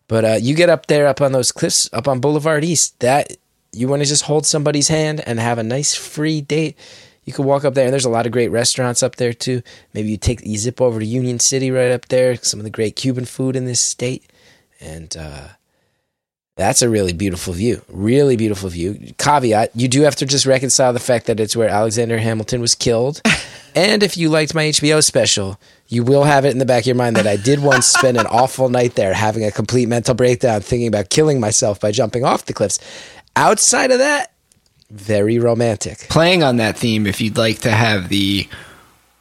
[0.08, 2.98] but uh, you get up there, up on those cliffs, up on Boulevard East.
[3.02, 3.36] That
[3.74, 6.78] you want to just hold somebody's hand and have a nice free date.
[7.24, 9.62] You could walk up there, and there's a lot of great restaurants up there too.
[9.94, 12.36] Maybe you take you zip over to Union City right up there.
[12.36, 14.30] Some of the great Cuban food in this state,
[14.80, 15.50] and uh,
[16.58, 17.84] that's a really beautiful view.
[17.90, 19.14] Really beautiful view.
[19.18, 22.74] Caveat: you do have to just reconcile the fact that it's where Alexander Hamilton was
[22.74, 23.22] killed.
[23.76, 26.88] and if you liked my HBO special, you will have it in the back of
[26.88, 30.16] your mind that I did once spend an awful night there, having a complete mental
[30.16, 32.80] breakdown, thinking about killing myself by jumping off the cliffs.
[33.36, 34.32] Outside of that,
[34.90, 36.00] very romantic.
[36.10, 38.48] Playing on that theme, if you'd like to have the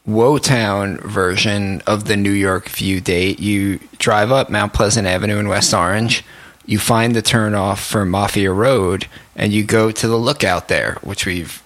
[0.08, 5.48] Woetown version of the New York View date, you drive up Mount Pleasant Avenue in
[5.48, 6.24] West Orange,
[6.66, 11.26] you find the turnoff for Mafia Road, and you go to the lookout there, which
[11.26, 11.62] we've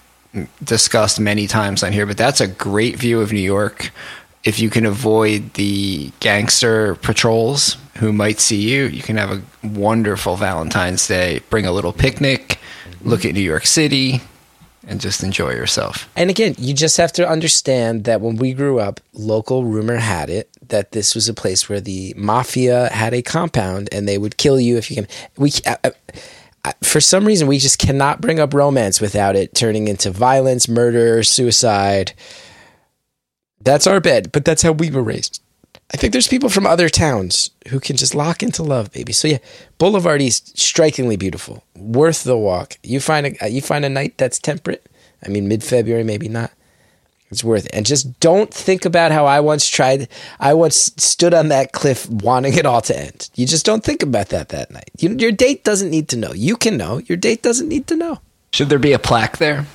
[0.63, 2.05] discussed many times on here.
[2.05, 3.91] But that's a great view of New York.
[4.43, 9.41] If you can avoid the gangster patrols who might see you, you can have a
[9.67, 11.41] wonderful Valentine's Day.
[11.49, 12.59] Bring a little picnic,
[13.01, 14.21] look at New York City,
[14.87, 16.09] and just enjoy yourself.
[16.15, 20.29] And again, you just have to understand that when we grew up, local rumor had
[20.29, 24.37] it that this was a place where the mafia had a compound and they would
[24.37, 25.07] kill you if you can.
[25.37, 25.91] We, uh, uh,
[26.65, 30.67] uh, for some reason, we just cannot bring up romance without it turning into violence,
[30.67, 32.13] murder, suicide.
[33.61, 35.41] That's our bed, but that's how we were raised.
[35.93, 39.13] I think there's people from other towns who can just lock into love, baby.
[39.13, 39.37] So yeah,
[39.77, 42.77] Boulevard East, strikingly beautiful, worth the walk.
[42.83, 44.89] You find a uh, you find a night that's temperate.
[45.23, 46.51] I mean, mid February, maybe not.
[47.31, 47.71] It's worth it.
[47.73, 50.07] And just don't think about how I once tried.
[50.39, 53.29] I once stood on that cliff wanting it all to end.
[53.35, 54.91] You just don't think about that that night.
[54.99, 56.33] You, your date doesn't need to know.
[56.33, 56.99] You can know.
[56.99, 58.19] Your date doesn't need to know.
[58.51, 59.65] Should there be a plaque there?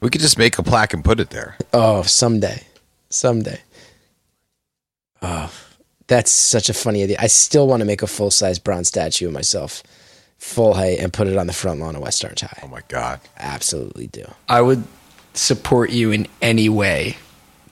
[0.00, 1.56] We could just make a plaque and put it there.
[1.72, 2.64] Oh, someday,
[3.10, 3.60] someday.
[5.22, 5.52] Oh,
[6.06, 7.16] that's such a funny idea.
[7.18, 9.82] I still want to make a full size bronze statue of myself,
[10.38, 12.60] full height, and put it on the front lawn of West Orange High.
[12.62, 13.20] Oh my god.
[13.38, 14.24] Absolutely do.
[14.48, 14.84] I would
[15.34, 17.16] support you in any way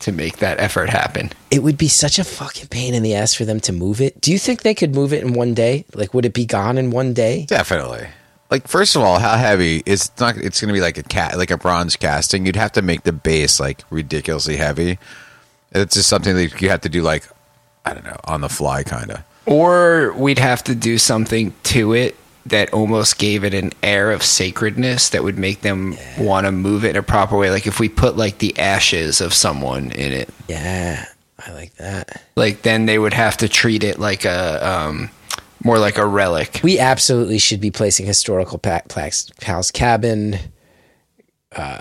[0.01, 1.31] to make that effort happen.
[1.51, 4.21] It would be such a fucking pain in the ass for them to move it.
[4.21, 5.85] Do you think they could move it in one day?
[5.93, 7.47] Like, would it be gone in one day?
[7.47, 8.07] Definitely.
[8.51, 9.83] Like first of all, how heavy?
[9.85, 10.37] It's not.
[10.39, 12.47] It's going to be like a cat, like a bronze casting.
[12.47, 14.99] You'd have to make the base like ridiculously heavy.
[15.73, 17.25] It's just something that you have to do like
[17.91, 19.23] I don't know on the fly, kind of.
[19.47, 24.23] Or we'd have to do something to it that almost gave it an air of
[24.23, 27.51] sacredness that would make them want to move it in a proper way.
[27.51, 31.05] Like if we put like the ashes of someone in it, Yeah,
[31.47, 32.23] I like that.
[32.37, 35.11] like then they would have to treat it like a um,
[35.65, 36.61] more like a relic.
[36.63, 39.31] We absolutely should be placing historical pa- plaques.
[39.41, 40.39] Pal's Cabin.
[41.57, 41.81] Uh,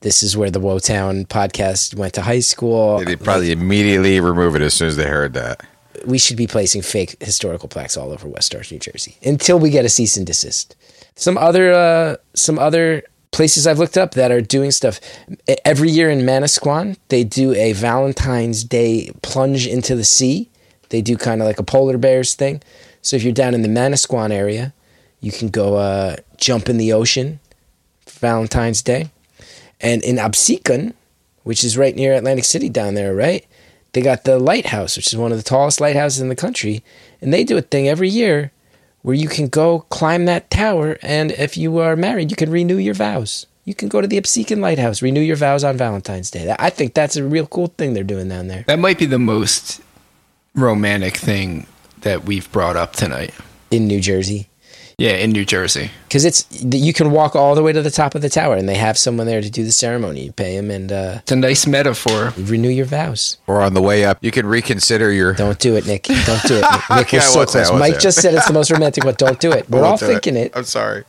[0.00, 2.98] this is where the Woetown podcast went to high school.
[3.04, 5.60] They'd probably immediately remove it as soon as they heard that.
[6.06, 9.70] we should be placing fake historical plaques all over West Orange, New Jersey, until we
[9.70, 10.76] get a cease and desist.
[11.16, 15.00] Some other, uh, some other places I've looked up that are doing stuff
[15.64, 16.96] every year in Manasquan.
[17.08, 20.48] They do a Valentine's Day plunge into the sea.
[20.90, 22.62] They do kind of like a polar bears thing.
[23.02, 24.72] So if you're down in the Manasquan area,
[25.20, 27.40] you can go uh, jump in the ocean
[28.06, 29.10] for Valentine's Day.
[29.80, 30.94] And in Absecon,
[31.44, 33.46] which is right near Atlantic City down there, right?
[33.92, 36.82] They got the lighthouse, which is one of the tallest lighthouses in the country.
[37.20, 38.52] And they do a thing every year
[39.02, 40.98] where you can go climb that tower.
[41.00, 43.46] And if you are married, you can renew your vows.
[43.64, 46.54] You can go to the Absecon Lighthouse, renew your vows on Valentine's Day.
[46.58, 49.18] I think that's a real cool thing they're doing down there That might be the
[49.18, 49.80] most
[50.54, 51.66] romantic thing
[52.00, 53.32] that we've brought up tonight.
[53.70, 54.48] in New Jersey.
[55.00, 55.92] Yeah, in New Jersey.
[56.08, 58.68] Because it's you can walk all the way to the top of the tower, and
[58.68, 60.24] they have someone there to do the ceremony.
[60.24, 62.32] You pay them and uh, It's a nice metaphor.
[62.36, 63.36] you renew your vows.
[63.46, 65.34] Or on the way up, you can reconsider your.
[65.34, 66.02] Don't do it, Nick.
[66.02, 66.62] Don't do it.
[66.72, 67.78] Nick, Nick Okay, so won't say, I close.
[67.78, 68.00] Mike say.
[68.00, 69.14] just said it's the most romantic one.
[69.14, 69.70] Don't do it.
[69.70, 70.08] We're all Won't do it.
[70.08, 70.52] thinking it.
[70.56, 71.04] I'm sorry.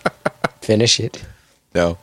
[0.60, 1.24] Finish it.
[1.74, 1.96] No,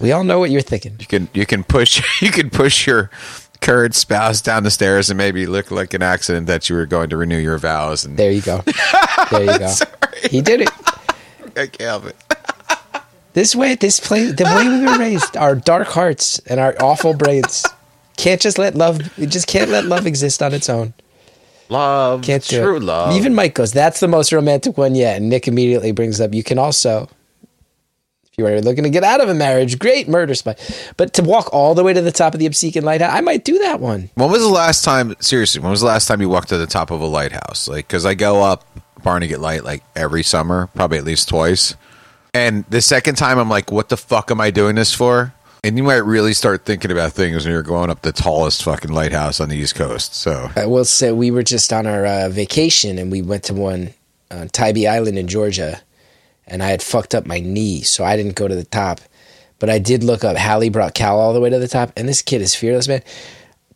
[0.00, 0.96] We all know what you're thinking.
[1.00, 3.10] you can you can push you can push your
[3.60, 7.10] current spouse down the stairs and maybe look like an accident that you were going
[7.10, 8.62] to renew your vows and There you go.
[9.30, 9.72] There you go.
[10.30, 10.70] He did it.
[11.56, 12.16] I can't help it.
[13.32, 17.14] This way, this play, the way we were raised, our dark hearts and our awful
[17.14, 17.64] brains
[18.16, 19.16] can't just let love.
[19.16, 20.92] We just can't let love exist on its own.
[21.68, 22.82] Love, Can't do true it.
[22.82, 23.14] love.
[23.14, 26.42] Even Mike goes, "That's the most romantic one yet." And Nick immediately brings up, "You
[26.42, 27.10] can also, if
[28.40, 30.56] you are looking to get out of a marriage, great murder spy,
[30.96, 33.44] but to walk all the way to the top of the Obsequian Lighthouse, I might
[33.44, 35.14] do that one." When was the last time?
[35.20, 37.68] Seriously, when was the last time you walked to the top of a lighthouse?
[37.68, 38.64] Like, because I go up
[39.02, 41.74] Barnegat Light like every summer, probably at least twice.
[42.32, 45.76] And the second time, I'm like, "What the fuck am I doing this for?" And
[45.76, 49.40] you might really start thinking about things when you're going up the tallest fucking lighthouse
[49.40, 50.14] on the East Coast.
[50.14, 53.54] So, I will say we were just on our uh, vacation and we went to
[53.54, 53.90] one
[54.30, 55.82] on Tybee Island in Georgia,
[56.50, 59.00] and I had fucked up my knee, so I didn't go to the top.
[59.58, 60.36] But I did look up.
[60.36, 63.02] Hallie brought Cal all the way to the top, and this kid is fearless, man.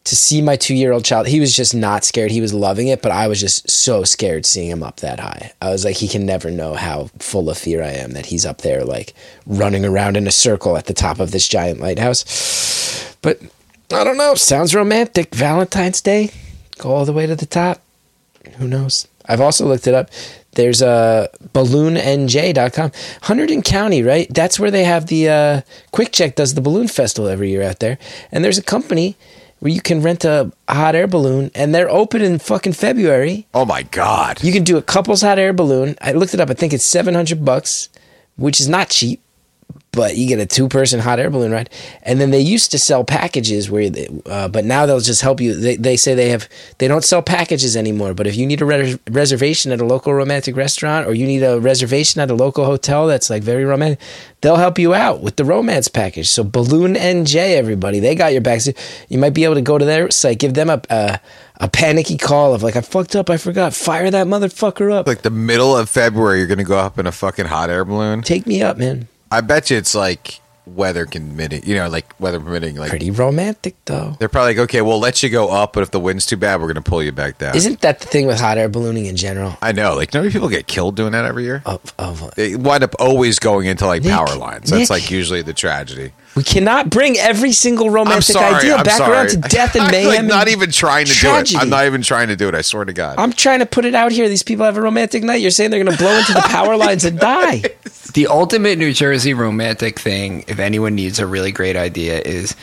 [0.05, 2.31] To see my two year old child, he was just not scared.
[2.31, 5.53] He was loving it, but I was just so scared seeing him up that high.
[5.63, 8.45] I was like, he can never know how full of fear I am that he's
[8.45, 9.15] up there, like
[9.47, 13.17] running around in a circle at the top of this giant lighthouse.
[13.23, 13.41] But
[13.91, 14.35] I don't know.
[14.35, 15.35] Sounds romantic.
[15.35, 16.31] Valentine's Day.
[16.79, 17.81] Go all the way to the top.
[18.57, 19.09] Who knows?
[19.27, 20.11] I've also looked it up.
[20.55, 22.91] There's a uh, balloonnj.com.
[23.23, 24.27] Hunterdon County, right?
[24.33, 25.61] That's where they have the uh,
[25.93, 27.99] QuickChek does the balloon festival every year out there.
[28.33, 29.17] And there's a company
[29.61, 33.47] where you can rent a hot air balloon and they're open in fucking February.
[33.55, 35.97] oh my god, You can do a couple's hot air balloon.
[36.01, 36.51] I looked it up.
[36.51, 37.89] I think it's 700 bucks,
[38.37, 39.23] which is not cheap,
[39.95, 41.71] but you get a two person hot air balloon ride.
[42.03, 45.41] And then they used to sell packages where, they, uh, but now they'll just help
[45.41, 45.55] you.
[45.55, 48.15] They, they say they have, they don't sell packages anymore.
[48.15, 51.43] But if you need a res- reservation at a local romantic restaurant or you need
[51.43, 54.01] a reservation at a local hotel that's like very romantic,
[54.41, 56.29] they'll help you out with the romance package.
[56.29, 58.61] So Balloon NJ, everybody, they got your back.
[58.61, 58.73] So
[59.09, 61.21] You might be able to go to their site, give them a, a,
[61.61, 65.07] a panicky call of like, I fucked up, I forgot, fire that motherfucker up.
[65.07, 68.23] like the middle of February, you're gonna go up in a fucking hot air balloon.
[68.23, 69.09] Take me up, man.
[69.35, 72.77] I bet you it's like weather permitting, you know, like weather permitting.
[72.77, 74.17] Like Pretty romantic though.
[74.19, 76.61] they're probably like, okay, we'll let you go up, but if the wind's too bad,
[76.61, 77.55] we're gonna pull you back down.
[77.55, 79.57] Isn't that the thing with hot air ballooning in general?
[79.61, 81.63] I know, like, how many people get killed doing that every year?
[81.67, 84.71] Of, of They wind up always going into like Nick, power lines.
[84.71, 84.91] That's Nick.
[84.91, 86.13] like usually the tragedy.
[86.35, 88.57] We cannot bring every single romantic sorry.
[88.57, 89.13] idea I'm back sorry.
[89.13, 89.93] around to death and mayhem.
[89.93, 90.09] I'm, mayhem.
[90.09, 91.53] like, and not even trying to tragedy.
[91.55, 91.63] do it.
[91.63, 92.55] I'm not even trying to do it.
[92.55, 93.19] I swear to God.
[93.19, 94.29] I'm trying to put it out here.
[94.29, 95.37] These people have a romantic night.
[95.37, 97.63] You're saying they're going to blow into the power lines and die.
[98.15, 102.57] The ultimate New Jersey romantic thing, if anyone needs a really great idea, is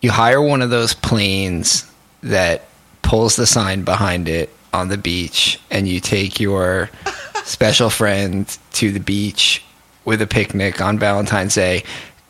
[0.00, 1.90] you hire one of those planes
[2.22, 2.66] that
[3.02, 6.90] pulls the sign behind it on the beach, and you take your
[7.44, 9.64] special friend to the beach
[10.04, 11.82] with a picnic on Valentine's Day,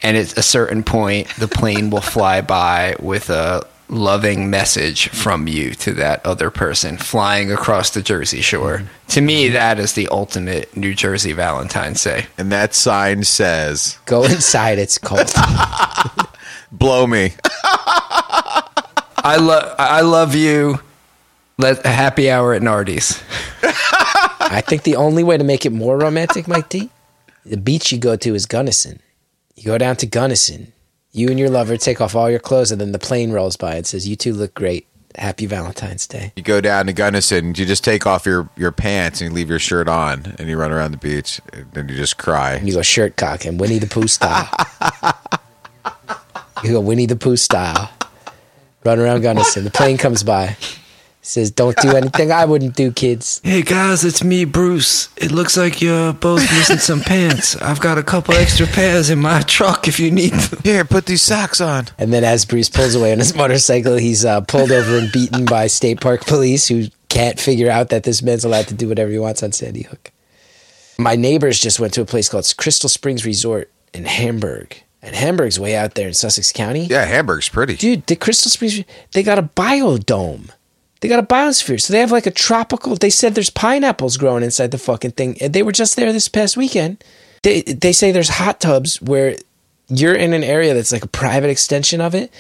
[0.02, 5.48] and at a certain point, the plane will fly by with a loving message from
[5.48, 8.82] you to that other person flying across the Jersey Shore.
[9.08, 12.26] To me, that is the ultimate New Jersey Valentine's Day.
[12.38, 14.78] And that sign says, Go inside.
[14.78, 15.32] It's cold.
[16.72, 17.32] "Blow me."
[19.22, 20.80] I love I love you.
[21.58, 23.22] Let a happy hour at Nardi's.
[24.40, 26.88] I think the only way to make it more romantic, Mike D,
[27.44, 29.00] the beach you go to is Gunnison.
[29.54, 30.72] You go down to Gunnison.
[31.12, 33.74] You and your lover take off all your clothes, and then the plane rolls by
[33.74, 34.86] and says, "You two look great.
[35.16, 38.70] Happy Valentine's Day." You go down to Gunnison, and you just take off your, your
[38.70, 41.88] pants and you leave your shirt on, and you run around the beach, and then
[41.88, 42.52] you just cry.
[42.54, 44.48] And you go shirt cock and Winnie the Pooh style.
[46.64, 47.90] you go Winnie the Pooh style.
[48.84, 49.64] Run around Gunnison.
[49.64, 50.56] The plane comes by.
[51.22, 55.10] Says, "Don't do anything I wouldn't do, kids." Hey guys, it's me, Bruce.
[55.18, 57.56] It looks like you're both missing some pants.
[57.56, 60.60] I've got a couple extra pairs in my truck if you need them.
[60.64, 61.88] Here, put these socks on.
[61.98, 65.44] And then as Bruce pulls away on his motorcycle, he's uh, pulled over and beaten
[65.44, 69.10] by state park police who can't figure out that this man's allowed to do whatever
[69.10, 70.10] he wants on Sandy Hook.
[70.98, 74.82] My neighbors just went to a place called Crystal Springs Resort in Hamburg.
[75.02, 76.84] And Hamburg's way out there in Sussex County.
[76.84, 77.76] Yeah, Hamburg's pretty.
[77.76, 80.50] Dude, the Crystal Springs, they got a biodome.
[81.00, 81.80] They got a biosphere.
[81.80, 85.36] So they have like a tropical, they said there's pineapples growing inside the fucking thing.
[85.40, 87.02] They were just there this past weekend.
[87.42, 89.36] They, they say there's hot tubs where
[89.88, 92.30] you're in an area that's like a private extension of it.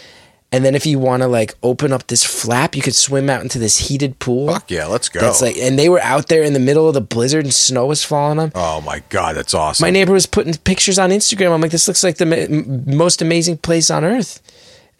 [0.52, 3.40] And then if you want to like open up this flap, you could swim out
[3.42, 4.48] into this heated pool.
[4.48, 5.20] Fuck yeah, let's go.
[5.20, 7.86] That's like, and they were out there in the middle of the blizzard and snow
[7.86, 8.52] was falling on.
[8.56, 9.84] oh my god, that's awesome.
[9.84, 11.52] My neighbor was putting pictures on Instagram.
[11.52, 14.42] I'm like, this looks like the ma- most amazing place on earth.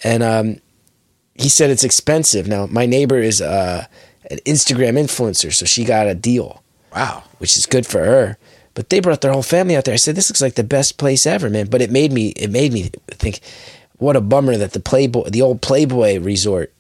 [0.05, 0.61] And um,
[1.35, 2.47] he said it's expensive.
[2.47, 3.87] Now, my neighbor is uh,
[4.31, 6.63] an Instagram influencer, so she got a deal,
[6.95, 7.25] wow.
[7.39, 8.37] which is good for her.
[8.75, 9.95] But they brought their whole family out there.
[9.95, 11.67] I said, this looks like the best place ever, man.
[11.67, 13.41] But it made me, it made me think,
[13.99, 16.73] what a bummer that the Playboy, the old Playboy resort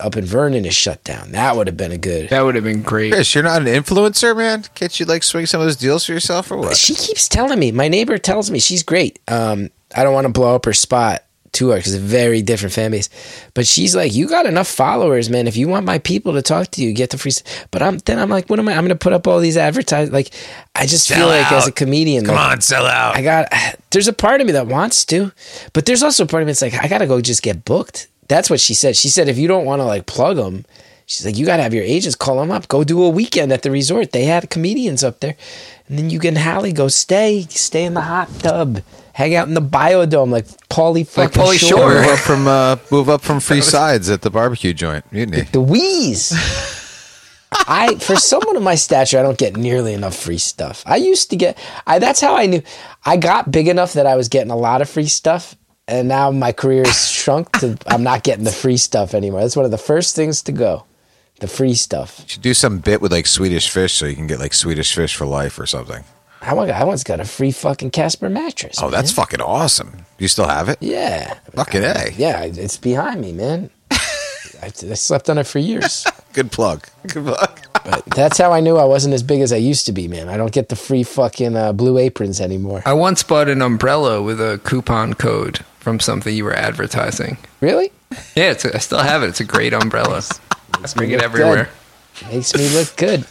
[0.00, 1.32] up in Vernon is shut down.
[1.32, 2.28] That would have been a good.
[2.30, 3.12] That would have been great.
[3.12, 4.64] Chris, you're not an influencer, man.
[4.74, 6.76] Can't you like swing some of those deals for yourself or what?
[6.76, 7.72] She keeps telling me.
[7.72, 9.18] My neighbor tells me she's great.
[9.28, 11.22] Um, I don't want to blow up her spot
[11.56, 13.08] to her because it's a very different fan base.
[13.54, 15.46] But she's like, you got enough followers, man.
[15.46, 17.32] If you want my people to talk to you, get the free.
[17.32, 18.72] st-" But I'm then I'm like, what am I?
[18.72, 20.10] I'm going to put up all these advertise.
[20.10, 20.30] Like,
[20.74, 21.76] I just feel Sell like as a out.
[21.76, 23.16] comedian, Come like, on, sell out.
[23.16, 23.52] I got.
[23.90, 25.32] There's a part of me that wants to,
[25.72, 27.64] but there's also a part of me that's like, I got to go just get
[27.64, 28.08] booked.
[28.28, 28.94] That's what she said.
[28.96, 30.66] She said if you don't want to like plug them.
[31.08, 32.66] She's like, you got to have your agents call them up.
[32.66, 34.10] Go do a weekend at the resort.
[34.10, 35.36] They had comedians up there.
[35.88, 38.80] And then you can Hallie go stay, stay in the hot tub,
[39.16, 41.78] hang out in the biodome like Pauly fucking Pauly Shore.
[41.78, 41.94] Shore.
[41.94, 45.10] move up from uh, move up from free sides at the barbecue joint.
[45.10, 45.42] Mutiny.
[45.52, 46.32] The wheeze.
[47.52, 50.82] I for someone of my stature, I don't get nearly enough free stuff.
[50.86, 51.56] I used to get.
[51.86, 52.62] I that's how I knew.
[53.04, 55.56] I got big enough that I was getting a lot of free stuff,
[55.88, 57.78] and now my career is shrunk to.
[57.86, 59.40] I'm not getting the free stuff anymore.
[59.40, 60.84] That's one of the first things to go.
[61.40, 62.20] The free stuff.
[62.20, 64.94] You should do some bit with like Swedish fish so you can get like Swedish
[64.94, 66.04] fish for life or something.
[66.46, 66.70] I want.
[66.70, 68.76] I once got a free fucking Casper mattress.
[68.80, 69.90] Oh, that's fucking awesome.
[69.90, 70.78] Do you still have it?
[70.80, 71.34] yeah.
[71.54, 72.10] Fucking A.
[72.16, 73.70] Yeah, it's behind me, man.
[73.90, 76.06] I, I slept on it for years.
[76.32, 76.86] Good plug.
[77.08, 77.60] Good plug.
[77.86, 80.28] But that's how I knew I wasn't as big as I used to be, man.
[80.28, 82.82] I don't get the free fucking uh, blue aprons anymore.
[82.84, 87.38] I once bought an umbrella with a coupon code from something you were advertising.
[87.60, 87.92] Really?
[88.34, 89.28] Yeah, it's a, I still have it.
[89.28, 90.20] It's a great umbrella.
[90.74, 91.68] I bring it look everywhere.
[92.28, 93.24] Makes me look good.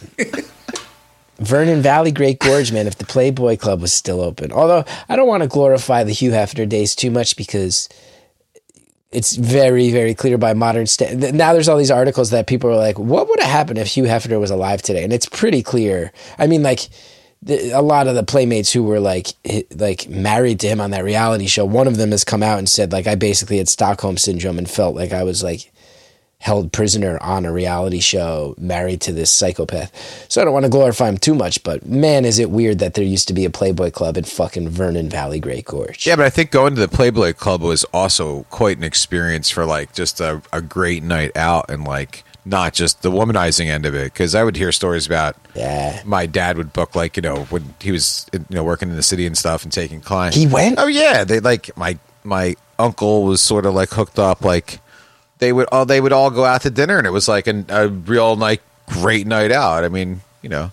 [1.38, 2.86] Vernon Valley, Great Gorge, man.
[2.86, 6.30] If the Playboy Club was still open, although I don't want to glorify the Hugh
[6.30, 7.88] Hefner days too much because
[9.12, 11.52] it's very, very clear by modern th- now.
[11.52, 14.40] There's all these articles that people are like, "What would have happened if Hugh Hefner
[14.40, 16.12] was alive today?" And it's pretty clear.
[16.38, 16.88] I mean, like
[17.42, 19.28] the, a lot of the playmates who were like
[19.74, 21.64] like married to him on that reality show.
[21.64, 24.68] One of them has come out and said, like, I basically had Stockholm syndrome and
[24.68, 25.72] felt like I was like
[26.38, 30.26] held prisoner on a reality show married to this psychopath.
[30.30, 32.94] So I don't want to glorify him too much, but man, is it weird that
[32.94, 36.06] there used to be a Playboy Club in fucking Vernon Valley, Great Gorge.
[36.06, 39.64] Yeah, but I think going to the Playboy Club was also quite an experience for
[39.64, 43.94] like just a, a great night out and like not just the womanizing end of
[43.94, 44.12] it.
[44.12, 46.00] Because I would hear stories about Yeah.
[46.04, 49.02] my dad would book like you know when he was you know working in the
[49.02, 50.36] city and stuff and taking clients.
[50.36, 50.78] He went?
[50.78, 54.44] Oh yeah, they like my my uncle was sort of like hooked up.
[54.44, 54.78] Like
[55.38, 57.66] they would all they would all go out to dinner and it was like an,
[57.68, 59.84] a real like great night out.
[59.84, 60.70] I mean, you know,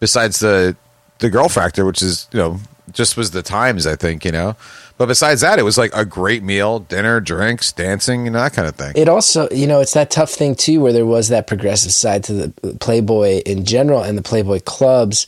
[0.00, 0.76] besides the
[1.18, 2.60] the girl factor, which is you know
[2.92, 3.86] just was the times.
[3.86, 4.56] I think you know.
[4.98, 8.54] But besides that, it was like a great meal, dinner, drinks, dancing, you know that
[8.54, 8.94] kind of thing.
[8.96, 12.24] It also, you know, it's that tough thing too, where there was that progressive side
[12.24, 15.26] to the Playboy in general and the Playboy clubs.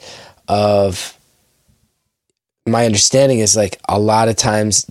[0.50, 1.17] Of
[2.70, 4.86] my understanding is like a lot of times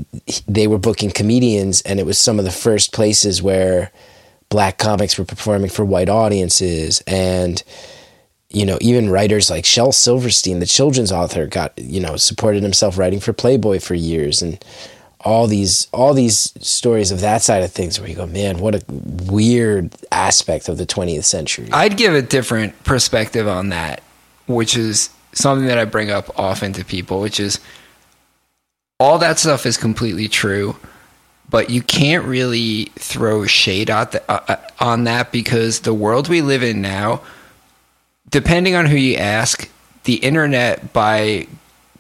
[0.47, 3.91] they were booking comedians, and it was some of the first places where
[4.49, 7.63] black comics were performing for white audiences, and
[8.49, 12.97] you know, even writers like Shel Silverstein, the children's author, got you know supported himself
[12.97, 14.63] writing for Playboy for years, and
[15.21, 18.75] all these all these stories of that side of things where you go, man, what
[18.75, 21.67] a weird aspect of the 20th century.
[21.71, 24.01] I'd give a different perspective on that,
[24.47, 27.59] which is something that I bring up often to people, which is
[28.99, 30.75] all that stuff is completely true,
[31.49, 36.27] but you can't really throw shade out the, uh, uh, on that because the world
[36.27, 37.21] we live in now,
[38.29, 39.69] depending on who you ask,
[40.03, 41.47] the internet by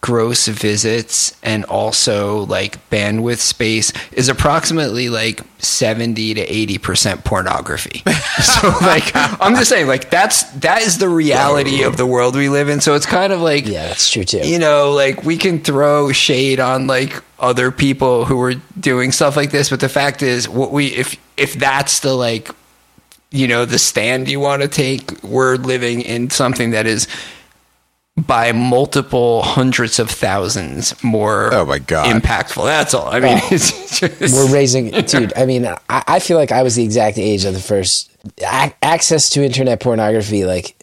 [0.07, 8.03] gross visits and also like bandwidth space is approximately like 70 to 80% pornography.
[8.41, 12.47] so like I'm just saying like that's that is the reality of the world we
[12.47, 12.79] live in.
[12.79, 14.47] So it's kind of like yeah, that's true too.
[14.47, 19.35] you know, like we can throw shade on like other people who are doing stuff
[19.35, 22.49] like this, but the fact is what we if if that's the like
[23.29, 27.09] you know, the stand you want to take, we're living in something that is
[28.17, 32.07] by multiple hundreds of thousands more Oh, my God.
[32.07, 32.65] impactful.
[32.65, 33.07] That's all.
[33.07, 33.47] I mean, oh.
[33.51, 35.33] it's just, We're raising, dude.
[35.35, 38.09] I mean, I, I feel like I was the exact age of the first
[38.41, 40.45] ac access to internet pornography.
[40.45, 40.75] Like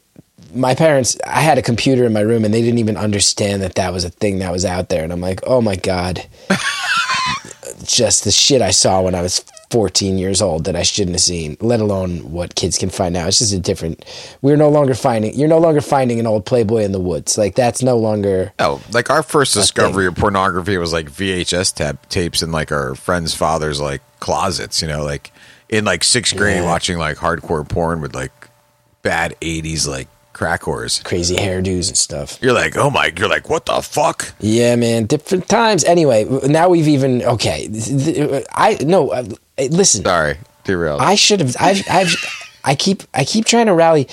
[0.54, 3.74] my parents, I had a computer in my room, and they didn't even understand that
[3.74, 5.02] that was a thing that was out there.
[5.02, 6.24] And I'm like, oh my god,
[7.82, 11.20] just the shit I saw when I was 14 years old that I shouldn't have
[11.20, 11.56] seen.
[11.60, 13.26] Let alone what kids can find now.
[13.26, 14.04] It's just a different.
[14.40, 15.34] We're no longer finding.
[15.34, 17.36] You're no longer finding an old Playboy in the woods.
[17.36, 18.52] Like that's no longer.
[18.60, 22.94] Oh, like our first discovery of pornography was like VHS tab- tapes in like our
[22.94, 24.80] friends' fathers' like closets.
[24.80, 25.32] You know, like
[25.68, 26.64] in like sixth grade, Yeah.
[26.66, 28.30] watching like hardcore porn with like
[29.02, 31.02] bad '80s like crack whores.
[31.04, 32.38] Crazy hairdos and stuff.
[32.40, 34.34] You're like, oh my, you're like, what the fuck?
[34.40, 35.82] Yeah, man, different times.
[35.84, 37.68] Anyway, now we've even okay.
[38.52, 39.24] I no, uh,
[39.58, 40.04] listen.
[40.04, 41.00] Sorry, derailed.
[41.00, 41.56] I should have.
[41.58, 41.82] I've.
[41.88, 42.14] I've.
[42.64, 43.02] I keep.
[43.12, 44.08] I keep trying to rally.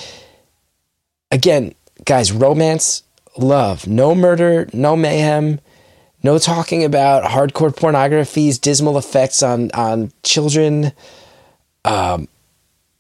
[1.32, 1.74] Again,
[2.06, 3.04] guys, romance,
[3.38, 5.60] love, no murder, no mayhem,
[6.24, 10.92] no talking about hardcore pornography's dismal effects on on children.
[11.86, 12.28] Um,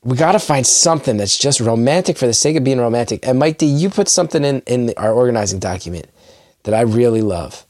[0.04, 3.28] we got to find something that's just romantic for the sake of being romantic.
[3.28, 6.08] And Mike D, you put something in in our organizing document
[6.64, 7.66] that I really love,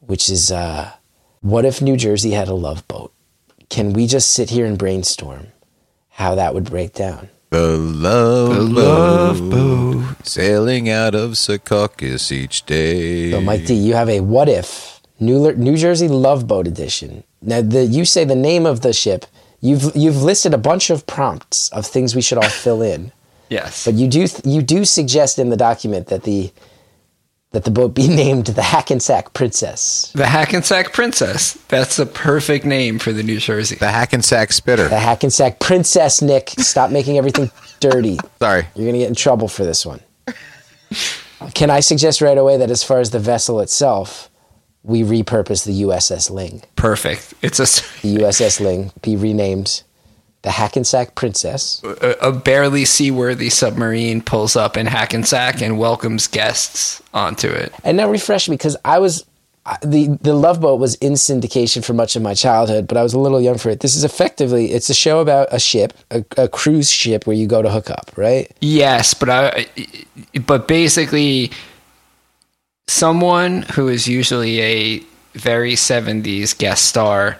[0.00, 0.92] which is uh,
[1.40, 3.12] what if New Jersey had a love boat?
[3.70, 5.46] Can we just sit here and brainstorm
[6.10, 7.30] how that would break down?
[7.50, 13.32] the love, boat sailing out of Secaucus each day.
[13.32, 17.24] So, Mike D, you have a what if New New Jersey Love Boat edition.
[17.42, 19.26] Now, the you say the name of the ship.
[19.60, 23.12] You've you've listed a bunch of prompts of things we should all fill in,
[23.50, 23.84] yes.
[23.84, 26.52] but you do you do suggest in the document that the
[27.52, 30.12] that the boat be named the Hackensack Princess.
[30.14, 31.54] the Hackensack Princess.
[31.68, 33.76] That's a perfect name for the New Jersey.
[33.76, 34.88] the Hackensack Spitter.
[34.88, 36.50] The Hackensack Princess, Nick.
[36.50, 38.18] Stop making everything dirty.
[38.38, 38.66] Sorry.
[38.74, 40.00] You're going to get in trouble for this one.
[41.54, 44.30] Can I suggest right away that as far as the vessel itself,
[44.82, 46.62] we repurpose the USS Ling?
[46.76, 47.32] Perfect.
[47.42, 47.64] It's a.
[48.02, 49.82] The USS Ling be renamed
[50.42, 51.82] the Hackensack Princess.
[51.84, 57.72] a, a barely seaworthy submarine pulls up in Hackensack and welcomes guests onto it.
[57.84, 59.24] And now refresh me because I was
[59.82, 63.12] the the Love Boat was in syndication for much of my childhood, but I was
[63.12, 63.80] a little young for it.
[63.80, 67.46] This is effectively it's a show about a ship, a, a cruise ship where you
[67.46, 68.50] go to hook up, right?
[68.60, 69.66] Yes, but I,
[70.46, 71.50] but basically,
[72.88, 75.02] someone who is usually a
[75.34, 77.38] very 70s guest star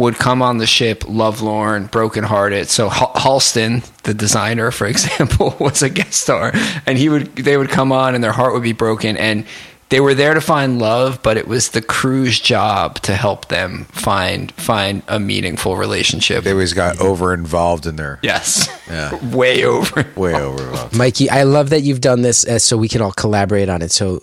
[0.00, 2.68] would come on the ship lovelorn, brokenhearted.
[2.68, 6.52] So Hal- Halston, the designer, for example, was a guest star,
[6.86, 9.44] and he would they would come on and their heart would be broken, and
[9.90, 13.86] they were there to find love, but it was the crew's job to help them
[13.86, 16.44] find find a meaningful relationship.
[16.44, 19.14] They always got over involved in their yes, Yeah.
[19.34, 20.06] way over.
[20.14, 20.96] way over involved.
[20.96, 23.90] Mikey, I love that you've done this uh, so we can all collaborate on it.
[23.90, 24.20] So,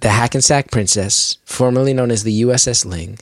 [0.00, 3.20] the Hackensack Princess, formerly known as the USS Ling,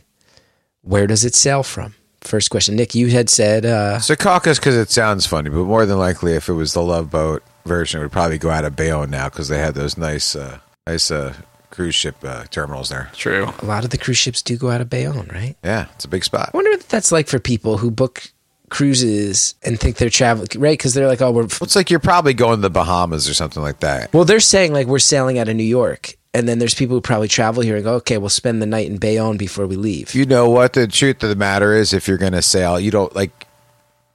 [0.83, 1.95] where does it sail from?
[2.21, 2.77] First question.
[2.77, 6.49] Nick, you had said, uh, Secaucus because it sounds funny, but more than likely, if
[6.49, 9.49] it was the Love Boat version, it would probably go out of Bayonne now because
[9.49, 11.35] they had those nice, uh, nice uh,
[11.71, 13.11] cruise ship uh, terminals there.
[13.15, 13.53] True.
[13.59, 15.57] a lot of the cruise ships do go out of Bayonne, right?
[15.65, 16.51] Yeah, it's a big spot.
[16.53, 18.23] I wonder what that's like for people who book
[18.71, 20.79] cruises and think they're traveling, right?
[20.79, 21.45] Because they're like, oh, we're.
[21.45, 24.13] It's like you're probably going to the Bahamas or something like that.
[24.13, 26.15] Well, they're saying like we're sailing out of New York.
[26.35, 28.89] And then there's people who probably travel here and go, okay, we'll spend the night
[28.89, 30.15] in Bayonne before we leave.
[30.15, 31.93] You know what the truth of the matter is?
[31.93, 33.47] If you're going to sail, you don't like.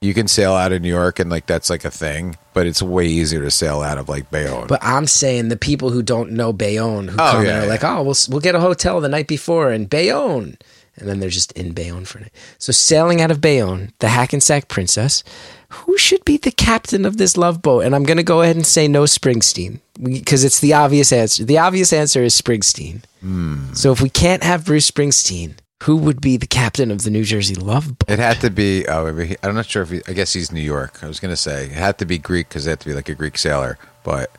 [0.00, 2.80] You can sail out of New York, and like that's like a thing, but it's
[2.80, 4.68] way easier to sail out of like Bayonne.
[4.68, 7.64] But I'm saying the people who don't know Bayonne who Oh, come yeah, and are
[7.64, 7.68] yeah.
[7.68, 10.56] like, oh, we'll we'll get a hotel the night before in Bayonne,
[10.96, 12.32] and then they're just in Bayonne for a night.
[12.58, 15.24] So sailing out of Bayonne, the Hackensack Princess,
[15.70, 17.84] who should be the captain of this love boat?
[17.84, 21.44] And I'm going to go ahead and say no Springsteen because it's the obvious answer.
[21.44, 23.02] The obvious answer is Springsteen.
[23.20, 23.72] Hmm.
[23.74, 27.24] So if we can't have Bruce Springsteen, who would be the captain of the New
[27.24, 28.10] Jersey love boat?
[28.10, 28.86] It had to be.
[28.88, 29.06] Oh,
[29.42, 30.02] I'm not sure if he.
[30.08, 31.02] I guess he's New York.
[31.02, 33.08] I was gonna say it had to be Greek because it had to be like
[33.08, 34.30] a Greek sailor, but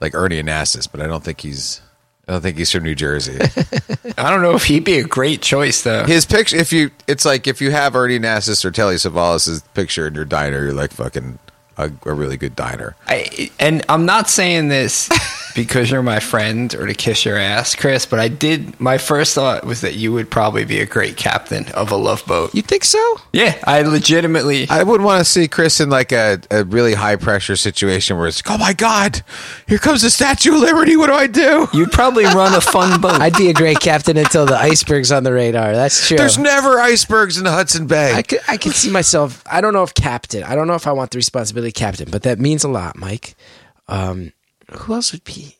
[0.00, 0.88] like Ernie Anastas.
[0.90, 1.80] But I don't think he's.
[2.30, 3.40] I don't think he's from New Jersey.
[4.16, 6.04] I don't know if he'd be a great choice though.
[6.04, 6.56] His picture.
[6.58, 10.24] If you, it's like if you have Ernie Anastas or Telly Savalas' picture in your
[10.24, 11.40] diner, you're like fucking
[11.84, 12.96] a, a really good diner.
[13.06, 15.08] I, and I'm not saying this
[15.54, 18.78] because you're my friend or to kiss your ass, Chris, but I did.
[18.80, 22.24] My first thought was that you would probably be a great captain of a love
[22.26, 22.54] boat.
[22.54, 23.16] You think so?
[23.32, 24.68] Yeah, I legitimately.
[24.68, 28.26] I would want to see Chris in like a, a really high pressure situation where
[28.26, 29.22] it's like, oh my god,
[29.66, 30.96] here comes the Statue of Liberty.
[30.96, 31.68] What do I do?
[31.72, 33.20] You'd probably run a fun boat.
[33.20, 35.72] I'd be a great captain until the iceberg's on the radar.
[35.74, 36.16] That's true.
[36.16, 38.12] There's never icebergs in the Hudson Bay.
[38.12, 39.42] I could I could see myself.
[39.50, 40.42] I don't know if captain.
[40.42, 42.96] I don't know if I want the responsibility of captain, but that means a lot,
[42.96, 43.34] Mike.
[43.88, 44.32] Um,
[44.70, 45.56] who else would be?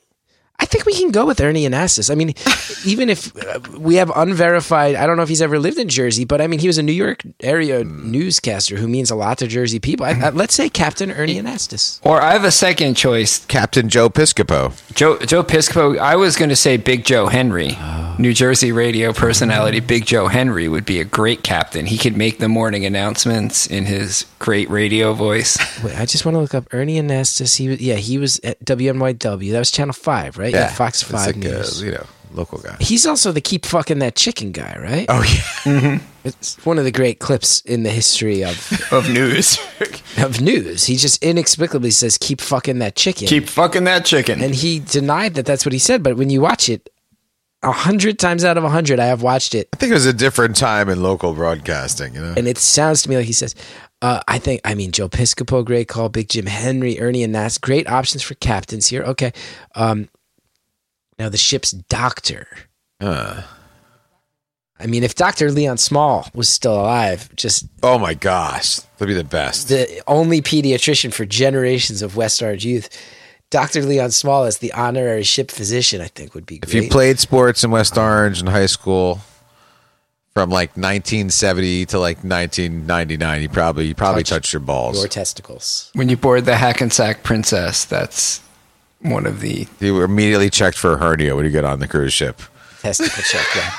[0.70, 2.10] I think we can go with Ernie Anastas.
[2.10, 2.32] I mean,
[2.86, 6.24] even if uh, we have unverified, I don't know if he's ever lived in Jersey,
[6.24, 9.48] but I mean, he was a New York area newscaster who means a lot to
[9.48, 10.06] Jersey people.
[10.06, 11.98] I, I, let's say Captain Ernie Anastas.
[12.04, 13.44] or I have a second choice.
[13.46, 14.72] Captain Joe Piscopo.
[14.94, 15.98] Joe Joe Piscopo.
[15.98, 17.76] I was going to say Big Joe Henry,
[18.20, 19.80] New Jersey radio personality.
[19.80, 21.86] Big Joe Henry would be a great captain.
[21.86, 25.58] He could make the morning announcements in his great radio voice.
[25.82, 27.56] Wait, I just want to look up Ernie Anastas.
[27.56, 29.50] He was, yeah, he was at WNYW.
[29.50, 30.52] That was Channel Five, right?
[30.52, 31.82] Yeah, Fox Five like a, News.
[31.82, 32.76] you know, local guy.
[32.80, 35.06] He's also the keep fucking that chicken guy, right?
[35.08, 35.22] Oh
[35.66, 35.98] yeah.
[36.22, 38.56] It's one of the great clips in the history of
[38.92, 39.58] of news.
[40.18, 40.84] of news.
[40.84, 44.42] He just inexplicably says, "Keep fucking that chicken," Keep fucking that chicken.
[44.42, 46.02] and he denied that that's what he said.
[46.02, 46.90] But when you watch it,
[47.62, 50.06] a hundred times out of a hundred, I have watched it, I think it was
[50.06, 52.14] a different time in local broadcasting.
[52.14, 52.34] You know.
[52.36, 53.54] and it sounds to me like he says,
[54.02, 57.88] uh, "I think, I mean, Joe Piscopo, great call, Big Jim Henry, Ernie Anastas, great
[57.88, 59.32] options for captains here." Okay,
[59.74, 60.08] um,
[61.20, 62.48] now the ship's doctor.
[62.98, 63.42] Uh,
[64.78, 69.14] I mean, if Doctor Leon Small was still alive, just oh my gosh, that'd be
[69.14, 69.68] the best.
[69.68, 72.88] the only pediatrician for generations of West Orange youth.
[73.50, 73.82] Dr.
[73.82, 76.74] Leon Small as the honorary ship physician, I think would be great.
[76.74, 79.18] if you played sports in West Orange in high school
[80.32, 84.98] from like 1970 to like 1999, you probably you probably Touch touched your balls.
[84.98, 85.90] your testicles.
[85.94, 88.40] when you board the Hackensack Princess, that's
[89.02, 89.66] one of the.
[89.80, 92.40] you were immediately checked for a hernia when you get on the cruise ship.
[92.80, 93.72] Testicle check, yeah.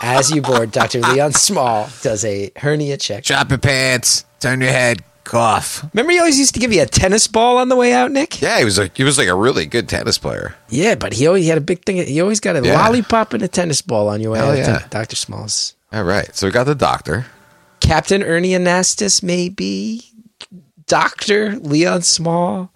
[0.00, 1.00] As you board, Dr.
[1.00, 3.24] Leon Small does a hernia check.
[3.24, 5.84] Drop your pants, turn your head, cough.
[5.92, 8.40] Remember, he always used to give you a tennis ball on the way out, Nick?
[8.40, 10.54] Yeah, he was like he was like a really good tennis player.
[10.68, 11.96] Yeah, but he always he had a big thing.
[12.04, 12.74] He always got a Yeah.
[12.80, 14.56] lollipop and a tennis ball on your way Hell out.
[14.58, 14.78] yeah.
[14.78, 15.16] to Dr.
[15.16, 15.74] Small's.
[15.92, 17.26] All right, so we got the doctor.
[17.80, 20.02] Captain Ernie Anastas, maybe.
[20.86, 21.56] Dr.
[21.58, 22.72] Leon Small.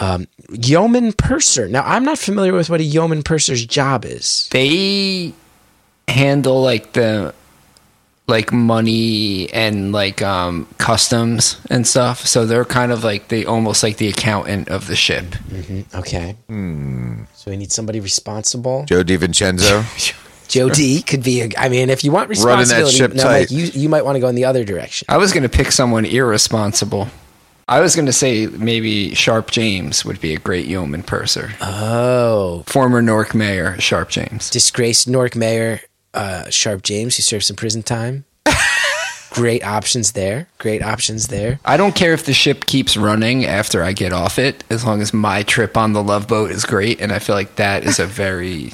[0.00, 1.68] Um, yeoman purser.
[1.68, 4.48] Now, I'm not familiar with what a yeoman purser's job is.
[4.52, 5.32] They
[6.06, 7.34] handle like the
[8.28, 12.26] like money and like um customs and stuff.
[12.26, 15.34] So they're kind of like they almost like the accountant of the ship.
[15.94, 16.36] Okay.
[17.34, 18.84] So we need somebody responsible.
[18.84, 20.14] Joe DiVincenzo.
[20.48, 21.42] Joe D could be.
[21.42, 23.24] A, I mean, if you want Running that responsibility, ship now.
[23.24, 25.06] Mike, you you might want to go in the other direction.
[25.08, 27.08] I was gonna pick someone irresponsible.
[27.68, 31.52] I was gonna say maybe Sharp James would be a great yeoman purser.
[31.60, 34.48] Oh, Former Newark mayor Sharp James.
[34.48, 35.80] disgraced Newark mayor
[36.14, 38.24] uh, Sharp James, who served some prison time.
[39.30, 40.48] Great options there.
[40.56, 41.60] Great options there.
[41.64, 45.02] I don't care if the ship keeps running after I get off it, as long
[45.02, 47.98] as my trip on the Love Boat is great, and I feel like that is
[47.98, 48.72] a very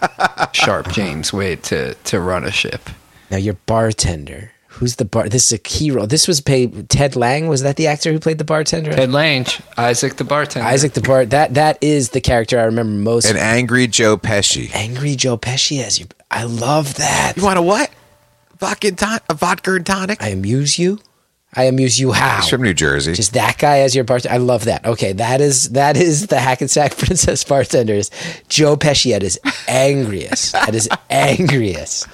[0.52, 2.88] Sharp James way to to run a ship.
[3.30, 4.52] Now your bartender.
[4.76, 5.28] Who's the bar?
[5.28, 6.06] This is a key role.
[6.06, 6.88] This was paid.
[6.90, 8.92] Ted Lang was that the actor who played the bartender?
[8.92, 9.46] Ted Lange,
[9.78, 10.68] Isaac the bartender.
[10.68, 11.24] Isaac the bar.
[11.24, 13.24] That that is the character I remember most.
[13.24, 14.70] An angry Joe Pesci.
[14.74, 16.06] Angry Joe Pesci as you.
[16.30, 17.34] I love that.
[17.36, 17.90] You want a what?
[18.58, 20.22] Vodka and ton- a vodka and tonic?
[20.22, 20.98] I amuse you.
[21.54, 22.36] I amuse you how?
[22.42, 23.14] He's from New Jersey.
[23.14, 24.34] Just that guy as your bartender.
[24.34, 24.84] I love that.
[24.84, 28.10] Okay, that is that is the Hackensack Princess bartenders.
[28.48, 30.54] Joe Pesci at his angriest.
[30.54, 32.06] at his angriest.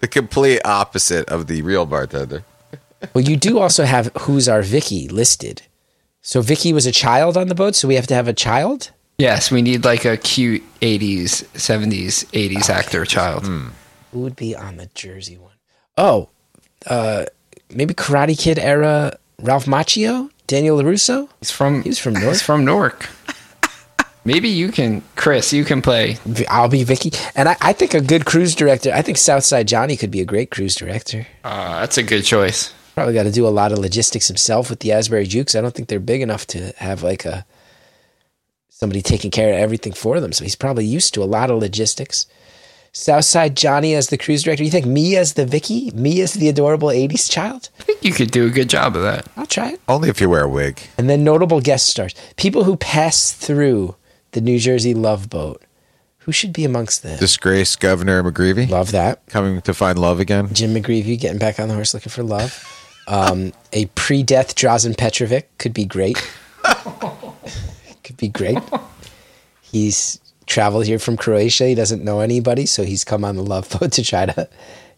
[0.00, 2.44] The complete opposite of the real bartender.
[3.14, 5.62] Well, you do also have who's our Vicky listed.
[6.20, 8.90] So Vicky was a child on the boat, so we have to have a child.
[9.16, 13.46] Yes, we need like a cute 80s, 70s, 80s actor child.
[13.46, 15.54] Who would be on the Jersey one?
[15.96, 16.28] Oh,
[16.86, 17.24] uh,
[17.70, 21.28] maybe Karate Kid era Ralph Macchio, Daniel Larusso.
[21.38, 23.08] He's from He's from He's from Newark.
[24.24, 25.52] Maybe you can, Chris.
[25.52, 26.18] You can play.
[26.48, 28.92] I'll be Vicky, and I, I think a good cruise director.
[28.92, 31.26] I think Southside Johnny could be a great cruise director.
[31.42, 32.72] Uh, that's a good choice.
[32.94, 35.54] Probably got to do a lot of logistics himself with the Asbury Jukes.
[35.54, 37.46] I don't think they're big enough to have like a
[38.68, 40.32] somebody taking care of everything for them.
[40.32, 42.26] So he's probably used to a lot of logistics.
[42.92, 44.64] Southside Johnny as the cruise director.
[44.64, 45.92] You think me as the Vicky?
[45.92, 47.70] Me as the adorable '80s child?
[47.78, 49.28] I think you could do a good job of that.
[49.36, 49.80] I'll try it.
[49.88, 50.80] Only if you wear a wig.
[50.98, 53.94] And then notable guest stars, people who pass through
[54.32, 55.62] the New Jersey Love Boat.
[56.24, 57.18] Who should be amongst them?
[57.18, 59.24] Disgraced Governor McGreevey Love that.
[59.26, 60.52] coming to find love again.
[60.52, 62.66] Jim McGreevey getting back on the horse looking for love.
[63.08, 66.16] Um, a pre-death Drazen Petrovic could be great.
[68.04, 68.58] could be great.
[69.62, 71.66] He's traveled here from Croatia.
[71.66, 74.48] He doesn't know anybody, so he's come on the love boat to try to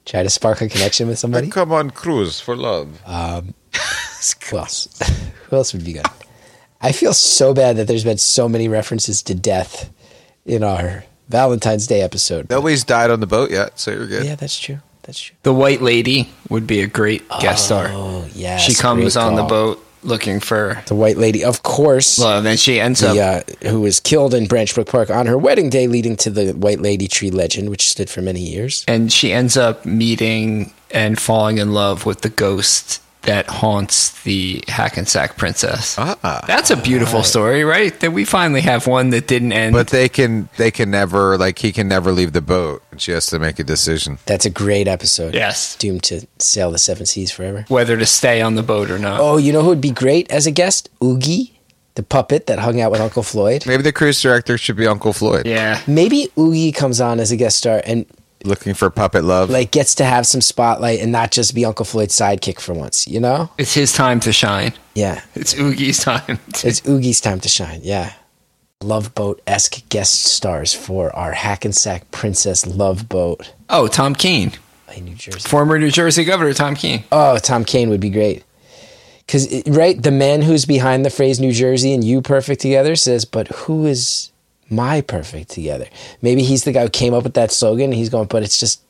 [0.04, 1.48] try to spark a connection with somebody.
[1.48, 3.00] Come on cruise for love.
[3.06, 4.88] Who else?
[5.48, 6.06] Who else would be good?
[6.82, 9.90] I feel so bad that there's been so many references to death
[10.44, 12.50] in our Valentine's Day episode.
[12.50, 14.24] Nobody's died on the boat yet, so you're good.
[14.26, 14.80] Yeah, that's true.
[15.02, 15.36] That's true.
[15.42, 17.86] The White Lady would be a great guest star.
[17.90, 22.18] Oh yeah, she comes on the boat looking for The white lady, of course.
[22.18, 23.14] Well, and she ends up.
[23.14, 26.30] the, uh, who was killed in Branch Brook Park on her wedding day, leading to
[26.30, 28.84] the White Lady Tree legend, which stood for many years.
[28.88, 34.62] and she ends up meeting and falling in love with the ghost that haunts the
[34.68, 35.96] Hackensack princess.
[35.98, 36.44] Ah.
[36.46, 37.98] That's a beautiful story, right?
[38.00, 39.72] That we finally have one that didn't end.
[39.74, 43.12] But they can they can never like he can never leave the boat and she
[43.12, 44.18] has to make a decision.
[44.26, 45.34] That's a great episode.
[45.34, 47.64] yes, Doomed to sail the seven seas forever.
[47.68, 49.20] whether to stay on the boat or not.
[49.20, 50.88] Oh, you know who would be great as a guest?
[51.02, 51.58] Oogie,
[51.94, 53.66] the puppet that hung out with Uncle Floyd.
[53.66, 55.46] Maybe the cruise director should be Uncle Floyd.
[55.46, 58.06] Yeah, Maybe Oogie comes on as a guest star and
[58.44, 59.50] Looking for puppet love.
[59.50, 63.06] like gets to have some spotlight and not just be Uncle Floyd's sidekick for once.
[63.06, 63.50] You know?
[63.58, 64.72] it's his time to shine.
[64.94, 66.38] Yeah, It's Oogie's time.
[66.54, 67.80] to- it's Oogie's time to shine.
[67.82, 68.12] Yeah.
[68.82, 74.52] Love Boat esque guest stars for our Hackensack Princess Love Boat oh, Tom Kean,
[74.96, 75.48] in New Jersey.
[75.48, 77.04] former New Jersey governor Tom Kean.
[77.12, 78.42] Oh, Tom Kean would be great.
[79.24, 83.24] Because, right, the man who's behind the phrase New Jersey and you perfect together says,
[83.24, 84.31] but who is
[84.72, 85.86] my perfect together?
[86.22, 87.90] Maybe he's the guy who came up with that slogan.
[87.90, 88.82] And he's going, but it's just,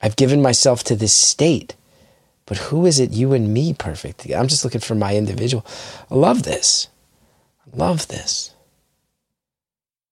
[0.00, 1.74] I've given myself to this state.
[2.46, 4.40] But who is it, you and me perfect together?
[4.40, 5.64] I'm just looking for my individual.
[6.10, 6.88] I love this.
[7.60, 8.54] I love this.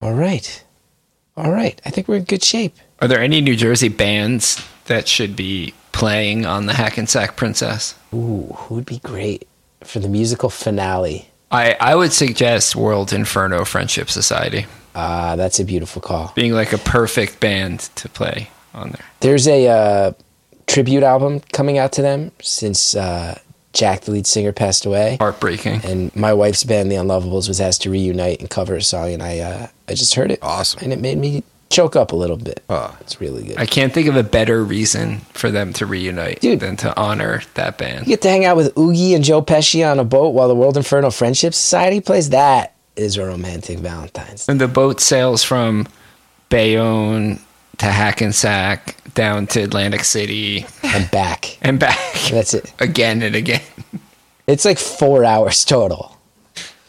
[0.01, 0.65] All right.
[1.37, 1.81] All right.
[1.85, 2.77] I think we're in good shape.
[3.01, 7.95] Are there any New Jersey bands that should be playing on the Hackensack Princess?
[8.15, 9.49] Ooh, who would be great
[9.83, 11.28] for the musical finale?
[11.51, 16.33] I, I would suggest World Inferno Friendship Society Ah, that's a beautiful call.
[16.35, 19.05] being like a perfect band to play on there.
[19.21, 20.13] There's a uh,
[20.67, 23.39] tribute album coming out to them since uh,
[23.73, 25.17] Jack, the lead singer, passed away.
[25.21, 25.83] Heartbreaking.
[25.85, 29.23] And my wife's band, The Unlovables, was asked to reunite and cover a song, and
[29.23, 30.41] I uh, I just heard it.
[30.43, 30.81] Awesome.
[30.83, 32.63] And it made me choke up a little bit.
[32.69, 32.97] Oh.
[33.01, 33.59] It's really good.
[33.59, 36.61] I can't think of a better reason for them to reunite Dude.
[36.61, 38.01] than to honor that band.
[38.07, 40.55] you get to hang out with Oogie and Joe Pesci on a boat while the
[40.55, 42.31] World Inferno Friendship Society plays.
[42.31, 44.49] That is a romantic Valentine's.
[44.49, 45.87] And the boat sails from
[46.49, 47.41] Bayonne
[47.79, 51.59] to Hackensack down to Atlantic City And back.
[51.63, 51.99] and back
[52.31, 52.73] That's it.
[52.81, 53.61] again and again.
[54.47, 56.17] It's like four hours total.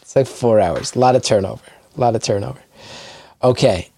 [0.00, 0.96] It's like four hours.
[0.96, 1.62] A lot of turnover.
[1.96, 2.58] A lot of turnover.
[3.44, 3.90] Okay.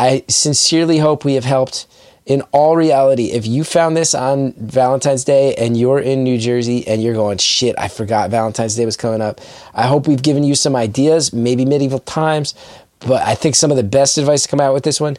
[0.00, 1.86] I sincerely hope we have helped.
[2.24, 6.88] In all reality, if you found this on Valentine's Day and you're in New Jersey
[6.88, 9.42] and you're going, shit, I forgot Valentine's Day was coming up,
[9.74, 12.54] I hope we've given you some ideas, maybe medieval times.
[13.00, 15.18] But I think some of the best advice to come out with this one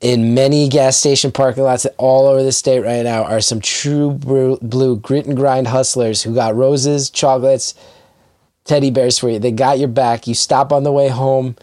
[0.00, 4.12] in many gas station parking lots all over the state right now are some true
[4.12, 7.74] blue grit and grind hustlers who got roses, chocolates,
[8.64, 9.38] teddy bears for you.
[9.38, 10.26] They got your back.
[10.26, 11.56] You stop on the way home.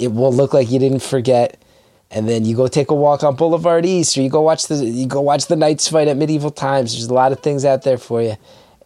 [0.00, 1.58] It will look like you didn't forget.
[2.10, 4.76] And then you go take a walk on Boulevard East, or you go watch the
[4.76, 6.92] you go watch the Knights fight at Medieval Times.
[6.92, 8.36] There's a lot of things out there for you.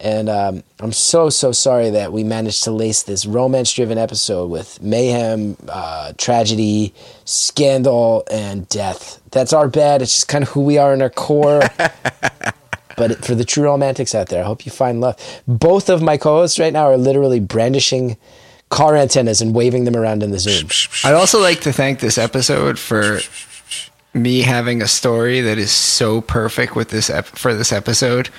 [0.01, 4.81] And um, I'm so so sorry that we managed to lace this romance-driven episode with
[4.81, 6.95] mayhem, uh, tragedy,
[7.25, 9.21] scandal, and death.
[9.29, 10.01] That's our bad.
[10.01, 11.61] It's just kind of who we are in our core.
[12.97, 15.17] but for the true romantics out there, I hope you find love.
[15.47, 18.17] Both of my co-hosts right now are literally brandishing
[18.71, 20.67] car antennas and waving them around in the Zoom.
[21.03, 23.19] I'd also like to thank this episode for
[24.13, 28.29] me having a story that is so perfect with this ep- for this episode,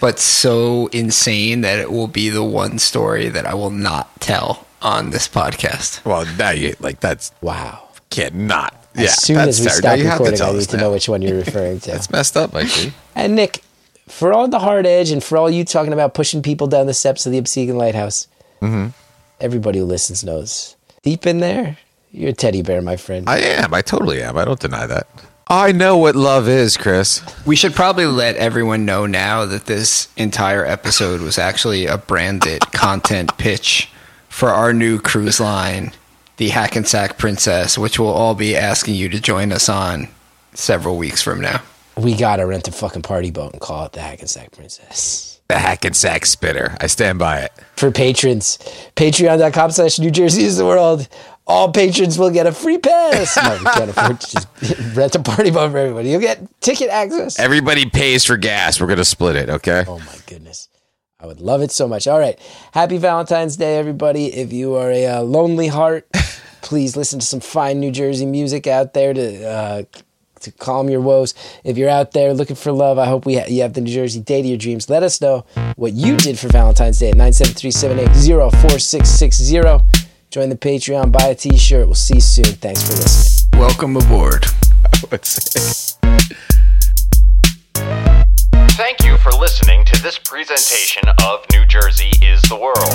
[0.00, 4.66] but so insane that it will be the one story that I will not tell
[4.82, 6.04] on this podcast.
[6.04, 7.88] Well, now you like that's Wow.
[8.10, 8.74] can't not.
[8.96, 9.74] As yeah, soon that's as we fair.
[9.76, 10.82] stop Now you have to recording, I need to now.
[10.82, 11.90] know which one you're referring to.
[11.92, 12.92] That's messed up, Mike G.
[13.14, 13.62] And Nick,
[14.08, 16.94] for all the hard edge and for all you talking about pushing people down the
[16.94, 18.26] steps of the Obsidian Lighthouse,
[18.60, 18.88] Mm-hmm.
[19.40, 20.76] Everybody who listens knows.
[21.02, 21.78] Deep in there,
[22.12, 23.28] you're a teddy bear, my friend.
[23.28, 23.72] I am.
[23.72, 24.36] I totally am.
[24.36, 25.06] I don't deny that.
[25.48, 27.22] I know what love is, Chris.
[27.44, 32.60] We should probably let everyone know now that this entire episode was actually a branded
[32.72, 33.88] content pitch
[34.28, 35.92] for our new cruise line,
[36.36, 40.06] the Hackensack Princess, which we'll all be asking you to join us on
[40.54, 41.62] several weeks from now.
[41.96, 45.29] we gotta rent a fucking party boat and call it the Hackensack Princess.
[45.50, 46.76] The Hackensack Spitter.
[46.80, 47.52] I stand by it.
[47.74, 48.56] For patrons,
[48.94, 51.08] patreon.com slash New Jersey is the world.
[51.44, 53.36] All patrons will get a free pass.
[53.36, 54.46] No, we can't afford to just
[54.96, 56.10] rent a party boat for everybody.
[56.10, 57.36] You'll get ticket access.
[57.40, 58.80] Everybody pays for gas.
[58.80, 59.50] We're gonna split it.
[59.50, 59.84] Okay.
[59.88, 60.68] Oh my goodness.
[61.18, 62.06] I would love it so much.
[62.06, 62.38] All right.
[62.72, 64.26] Happy Valentine's Day, everybody.
[64.32, 66.06] If you are a uh, lonely heart,
[66.62, 69.82] please listen to some fine New Jersey music out there to uh,
[70.40, 71.34] to calm your woes.
[71.64, 73.92] If you're out there looking for love, I hope we ha- you have the New
[73.92, 74.88] Jersey date of your dreams.
[74.90, 75.44] Let us know
[75.76, 79.84] what you did for Valentine's Day at 973-780-4660.
[80.30, 81.86] Join the Patreon, buy a t-shirt.
[81.86, 82.44] We'll see you soon.
[82.44, 83.60] Thanks for listening.
[83.60, 84.44] Welcome aboard.
[85.08, 85.96] What's
[88.76, 92.94] Thank you for listening to this presentation of New Jersey is the World.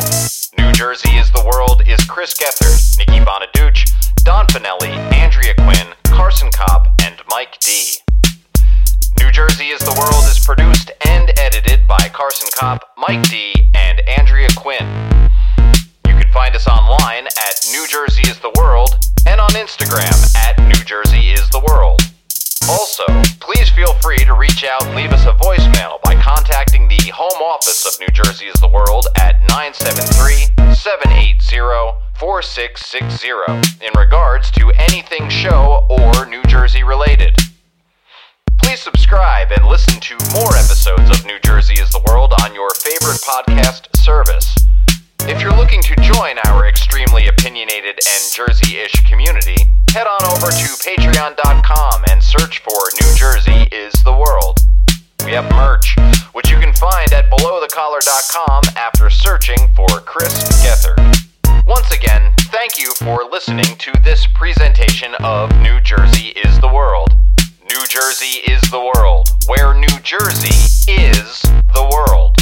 [0.57, 3.85] New Jersey is the World is Chris Gethard, Nikki Bonaduce,
[4.23, 7.97] Don Fanelli, Andrea Quinn, Carson Kopp, and Mike D.
[9.19, 13.99] New Jersey is the World is produced and edited by Carson Kopp, Mike D, and
[14.07, 14.87] Andrea Quinn.
[16.07, 18.95] You can find us online at New Jersey is the World
[19.27, 21.99] and on Instagram at New Jersey is the World.
[22.69, 23.03] Also,
[23.41, 27.41] please feel free to reach out and leave us a voicemail by contacting the home
[27.43, 35.27] office of New Jersey is the World at 973 780 4660 in regards to anything
[35.29, 37.35] show or New Jersey related.
[38.63, 42.69] Please subscribe and listen to more episodes of New Jersey is the World on your
[42.75, 44.55] favorite podcast service.
[45.27, 49.57] If you're looking to join our extremely opinionated and Jersey-ish community,
[49.89, 54.59] head on over to patreon.com and search for New Jersey is the World.
[55.25, 55.95] We have merch,
[56.33, 61.24] which you can find at belowthecollar.com after searching for Chris Gethard.
[61.67, 67.09] Once again, thank you for listening to this presentation of New Jersey is the World.
[67.63, 70.53] New Jersey is the world, where New Jersey
[70.87, 72.37] is the world.